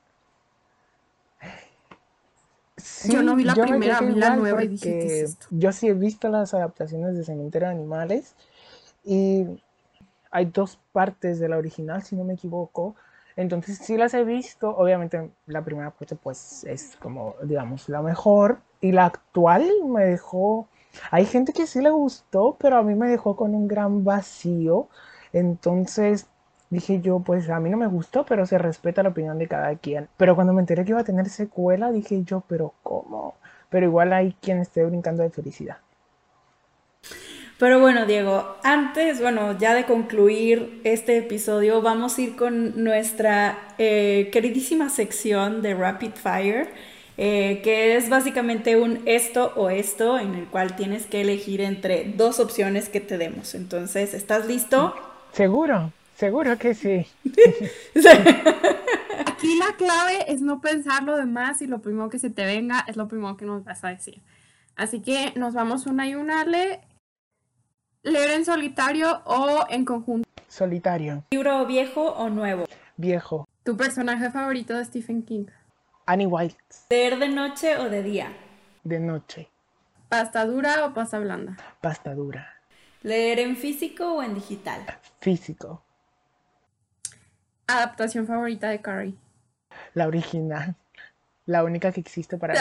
yo 3.06 3.24
no 3.24 3.36
vi 3.36 3.44
la 3.44 3.54
primera, 3.56 4.00
vi 4.02 4.16
la 4.16 4.36
nueva 4.36 4.64
y 4.64 4.70
dije, 4.70 5.26
Yo 5.50 5.72
sí 5.72 5.88
he 5.88 5.94
visto 5.94 6.30
las 6.30 6.54
adaptaciones 6.54 7.16
de 7.16 7.24
Cementerio 7.24 7.68
de 7.68 7.74
Animales 7.74 8.36
y 9.04 9.46
hay 10.32 10.46
dos 10.46 10.80
partes 10.92 11.40
de 11.40 11.50
la 11.50 11.58
original, 11.58 12.04
si 12.04 12.16
no 12.16 12.24
me 12.24 12.34
equivoco. 12.34 12.96
Entonces 13.36 13.78
sí 13.78 13.98
las 13.98 14.14
he 14.14 14.24
visto. 14.24 14.70
Obviamente 14.70 15.32
la 15.48 15.64
primera 15.64 15.92
parte 15.92 16.16
pues 16.16 16.64
es 16.66 16.96
como, 16.98 17.36
digamos, 17.44 17.90
la 17.90 18.02
mejor. 18.02 18.60
Y 18.82 18.92
la 18.92 19.06
actual 19.06 19.70
me 19.88 20.06
dejó... 20.06 20.68
Hay 21.12 21.26
gente 21.26 21.54
que 21.54 21.68
sí 21.68 21.82
le 21.82 21.92
gustó, 21.92 22.58
pero 22.60 22.78
a 22.78 22.84
mí 22.84 22.96
me 22.96 23.10
dejó 23.10 23.36
con 23.36 23.56
un 23.56 23.68
gran 23.68 24.04
vacío. 24.04 24.90
Entonces 25.32 26.28
dije 26.70 27.02
yo, 27.02 27.20
pues 27.20 27.50
a 27.50 27.60
mí 27.60 27.70
no 27.70 27.78
me 27.78 27.88
gustó, 27.88 28.26
pero 28.26 28.46
se 28.46 28.58
respeta 28.58 29.04
la 29.04 29.10
opinión 29.10 29.38
de 29.38 29.48
cada 29.48 29.76
quien. 29.76 30.08
Pero 30.18 30.36
cuando 30.36 30.54
me 30.54 30.62
enteré 30.62 30.84
que 30.86 30.92
iba 30.92 31.02
a 31.02 31.06
tener 31.06 31.30
secuela, 31.30 31.92
dije 31.92 32.24
yo, 32.24 32.44
pero 32.48 32.74
¿cómo? 32.84 33.36
Pero 33.70 33.86
igual 33.86 34.14
hay 34.14 34.36
quien 34.42 34.60
esté 34.60 34.86
brincando 34.86 35.24
de 35.24 35.30
felicidad. 35.30 35.78
Pero 37.60 37.82
bueno, 37.82 38.06
Diego, 38.06 38.56
antes, 38.64 39.20
bueno, 39.22 39.58
ya 39.58 39.74
de 39.74 39.84
concluir 39.84 40.80
este 40.86 41.18
episodio, 41.18 41.82
vamos 41.82 42.18
a 42.18 42.22
ir 42.22 42.38
con 42.38 42.82
nuestra 42.82 43.58
eh, 43.78 44.30
queridísima 44.32 44.88
sección 44.88 45.62
de 45.62 45.74
Rapid 45.74 46.12
Fire, 46.12 46.70
eh, 47.18 47.60
que 47.62 47.98
es 47.98 48.10
básicamente 48.10 48.78
un 48.78 49.02
esto 49.06 49.52
o 49.58 49.70
esto, 49.70 50.18
en 50.18 50.36
el 50.36 50.46
cual 50.46 50.78
tienes 50.78 51.06
que 51.06 51.20
elegir 51.20 51.60
entre 51.60 52.06
dos 52.16 52.40
opciones 52.40 52.88
que 52.88 53.02
te 53.02 53.18
demos. 53.18 53.54
Entonces, 53.54 54.14
¿estás 54.14 54.48
listo? 54.48 54.96
Seguro, 55.34 55.92
seguro 56.20 56.58
que 56.58 56.76
sí. 56.76 57.08
Aquí 59.26 59.58
la 59.58 59.74
clave 59.78 60.26
es 60.28 60.42
no 60.42 60.60
pensar 60.60 61.04
lo 61.04 61.16
demás 61.16 61.62
y 61.62 61.68
lo 61.68 61.80
primero 61.80 62.10
que 62.10 62.20
se 62.20 62.30
te 62.30 62.46
venga 62.46 62.84
es 62.88 62.98
lo 62.98 63.08
primero 63.08 63.38
que 63.38 63.46
nos 63.46 63.64
vas 63.64 63.86
a 63.86 63.90
decir. 63.90 64.22
Así 64.76 65.02
que 65.02 65.32
nos 65.36 65.54
vamos 65.54 65.86
una 65.86 66.08
y 66.08 66.16
una, 66.16 66.44
Le. 66.44 66.82
¿Leer 68.04 68.32
en 68.32 68.46
solitario 68.46 69.22
o 69.26 69.66
en 69.70 69.86
conjunto? 69.86 70.28
Solitario. 70.48 71.24
¿Libro 71.32 71.66
viejo 71.66 72.12
o 72.12 72.30
nuevo? 72.30 72.66
Viejo. 72.98 73.48
¿Tu 73.64 73.78
personaje 73.78 74.30
favorito 74.30 74.78
de 74.78 74.84
Stephen 74.84 75.24
King? 75.24 75.46
Annie 76.06 76.26
White. 76.26 76.58
¿Leer 76.90 77.18
de 77.20 77.30
noche 77.30 77.78
o 77.78 77.90
de 77.90 78.04
día? 78.04 78.34
De 78.84 79.00
noche. 79.00 79.50
¿Pasta 80.10 80.46
dura 80.46 80.86
o 80.86 80.94
pasta 80.94 81.20
blanda? 81.20 81.56
Pasta 81.82 82.14
dura. 82.14 82.56
¿Leer 83.04 83.40
en 83.40 83.56
físico 83.56 84.16
o 84.16 84.24
en 84.24 84.34
digital? 84.34 84.82
Físico. 85.20 85.84
¿Adaptación 87.70 88.26
favorita 88.26 88.70
de 88.70 88.82
Carrie? 88.82 89.14
La 89.94 90.08
original. 90.08 90.76
La 91.46 91.64
única 91.64 91.92
que 91.92 92.00
existe 92.00 92.36
para 92.36 92.56
mí. 92.56 92.60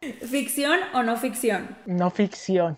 ¿Ficción 0.28 0.80
o 0.92 1.04
no 1.04 1.16
ficción? 1.16 1.76
No 1.86 2.10
ficción. 2.10 2.76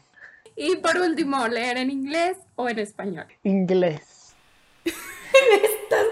Y 0.55 0.77
por 0.77 0.99
último, 0.99 1.49
¿leer 1.49 1.79
en 1.79 1.91
inglés 1.91 2.37
o 2.57 2.69
en 2.69 2.79
español? 2.79 3.25
Inglés. 3.43 4.35
Estás, 4.85 6.07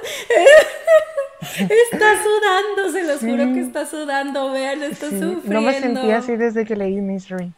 está 1.61 2.23
sudando, 2.23 2.91
se 2.91 3.05
los 3.05 3.21
juro 3.21 3.53
que 3.53 3.61
está 3.61 3.85
sudando. 3.85 4.51
Vean, 4.53 4.83
está 4.83 5.11
sufriendo. 5.11 5.43
No 5.45 5.61
me 5.61 5.79
sentí 5.79 6.11
así 6.11 6.37
desde 6.37 6.65
que 6.65 6.75
leí 6.75 7.03
Misery. 7.03 7.53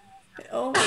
Oh 0.51 0.73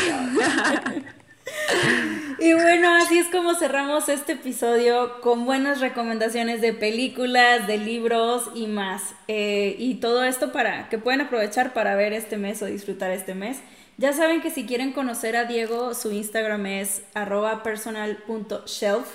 y 2.43 2.53
bueno, 2.53 2.93
así 2.95 3.19
es 3.19 3.29
como 3.29 3.55
cerramos 3.55 4.09
este 4.09 4.33
episodio 4.33 5.21
con 5.21 5.45
buenas 5.45 5.79
recomendaciones 5.79 6.59
de 6.59 6.73
películas, 6.73 7.67
de 7.67 7.77
libros 7.77 8.51
y 8.53 8.67
más. 8.67 9.15
Eh, 9.29 9.77
y 9.79 9.95
todo 9.95 10.25
esto 10.25 10.51
para 10.51 10.89
que 10.89 10.97
puedan 10.97 11.21
aprovechar 11.21 11.71
para 11.71 11.95
ver 11.95 12.11
este 12.11 12.35
mes 12.35 12.61
o 12.61 12.65
disfrutar 12.65 13.11
este 13.11 13.33
mes. 13.33 13.61
Ya 13.97 14.11
saben 14.11 14.41
que 14.41 14.49
si 14.49 14.65
quieren 14.65 14.91
conocer 14.91 15.37
a 15.37 15.45
Diego, 15.45 15.93
su 15.93 16.11
Instagram 16.11 16.65
es 16.65 17.03
arroba 17.13 17.63
personal.shelf. 17.63 19.07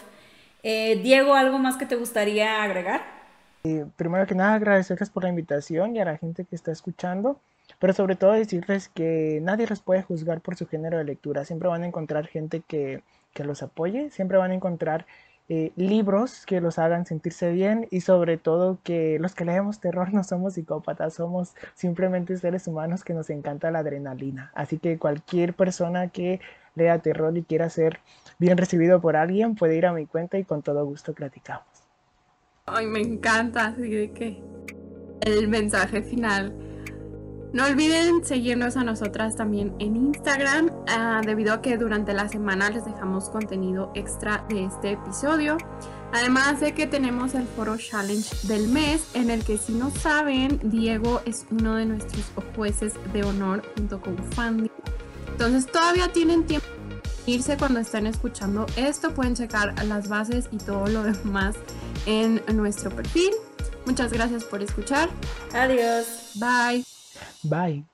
Eh, 0.63 0.99
Diego, 1.03 1.35
¿algo 1.35 1.59
más 1.59 1.77
que 1.77 1.85
te 1.85 1.97
gustaría 1.97 2.63
agregar? 2.63 3.03
Eh, 3.65 3.85
primero 3.97 4.27
que 4.27 4.37
nada, 4.37 4.55
agradecerles 4.55 5.11
por 5.11 5.25
la 5.25 5.29
invitación 5.29 5.95
y 5.95 6.01
a 6.01 6.07
la 6.07 6.17
gente 6.17 6.47
que 6.47 6.57
está 6.57 6.73
escuchando. 6.73 7.39
Pero 7.79 7.93
sobre 7.93 8.17
todo 8.17 8.33
decirles 8.33 8.89
que 8.89 9.41
nadie 9.43 9.67
los 9.67 9.83
puede 9.83 10.03
juzgar 10.03 10.41
por 10.41 10.57
su 10.57 10.67
género 10.67 10.97
de 10.97 11.05
lectura. 11.05 11.45
Siempre 11.45 11.69
van 11.69 11.83
a 11.83 11.87
encontrar 11.87 12.27
gente 12.27 12.63
que, 12.67 13.03
los 13.37 13.63
apoye, 13.63 14.11
siempre 14.11 14.39
van 14.39 14.51
a 14.51 14.55
encontrar 14.55 15.07
eh, 15.51 15.73
libros 15.77 16.45
que 16.45 16.61
los 16.61 16.79
hagan 16.79 17.07
sentirse 17.07 17.51
bien 17.53 17.89
y 17.91 18.03
sobre 18.03 18.37
todo 18.37 18.79
que 18.85 19.19
los 19.19 19.35
que 19.35 19.47
leemos 19.47 19.81
terror 19.81 20.13
no 20.13 20.23
somos 20.23 20.55
psicópatas, 20.55 21.15
somos 21.15 21.55
simplemente 21.75 22.37
seres 22.37 22.67
humanos 22.67 23.03
que 23.03 23.15
nos 23.15 23.31
encanta 23.31 23.71
la 23.71 23.79
adrenalina. 23.79 24.51
Así 24.55 24.79
que 24.79 24.99
cualquier 24.99 25.55
persona 25.55 26.09
que 26.09 26.41
lea 26.75 26.99
terror 26.99 27.37
y 27.37 27.43
quiera 27.43 27.71
ser 27.71 28.01
bien 28.39 28.59
recibido 28.59 29.01
por 29.01 29.17
alguien 29.17 29.55
puede 29.55 29.77
ir 29.77 29.87
a 29.87 29.93
mi 29.93 30.07
cuenta 30.07 30.39
y 30.39 30.45
con 30.45 30.63
todo 30.63 30.85
gusto 30.85 31.15
platicamos. 31.15 31.67
Ay, 32.67 32.87
me 32.87 33.01
encanta, 33.01 33.69
así 33.69 33.89
de 33.89 34.13
que 34.13 34.43
el 35.23 35.49
mensaje 35.49 36.03
final 36.03 36.68
no 37.53 37.65
olviden 37.65 38.25
seguirnos 38.25 38.77
a 38.77 38.85
nosotras 38.85 39.37
también 39.37 39.75
en 39.79 39.97
Instagram, 39.97 40.71
ah, 40.87 41.23
debido 41.25 41.55
a 41.55 41.63
que 41.63 41.79
durante 41.79 42.13
la 42.13 42.29
semana 42.29 42.71
les 42.71 42.85
dejamos 42.85 43.31
contenido 43.31 43.91
extra 43.95 44.45
de 44.49 44.65
este 44.65 44.93
episodio. 44.93 45.57
Además 46.13 46.61
de 46.61 46.73
que 46.73 46.87
tenemos 46.87 47.35
el 47.35 47.47
foro 47.47 47.77
challenge 47.77 48.47
del 48.47 48.69
mes, 48.69 49.07
en 49.15 49.31
el 49.31 49.45
que 49.45 49.59
si 49.59 49.73
no 49.73 49.91
saben, 49.91 50.59
Diego 50.63 51.23
es 51.25 51.47
uno 51.51 51.77
de 51.77 51.87
nuestros 51.87 52.25
jueces 52.55 52.95
de 53.13 53.25
honor 53.25 53.63
junto 53.77 54.01
con 54.01 54.17
Fandy. 54.33 54.71
Entonces 55.31 55.67
todavía 55.67 56.13
tienen 56.13 56.45
tiempo 56.45 56.67
de 57.27 57.33
irse 57.33 57.57
cuando 57.57 57.81
estén 57.81 58.07
escuchando 58.07 58.67
esto. 58.77 59.13
Pueden 59.15 59.35
checar 59.35 59.75
las 59.85 60.09
bases 60.09 60.49
y 60.51 60.57
todo 60.59 60.87
lo 60.87 61.03
demás 61.03 61.57
en 62.07 62.43
nuestro 62.55 62.91
perfil. 62.91 63.33
Muchas 63.87 64.13
gracias 64.13 64.45
por 64.45 64.63
escuchar. 64.63 65.09
Adiós. 65.55 66.33
Bye. 66.35 66.98
Bye. 67.45 67.85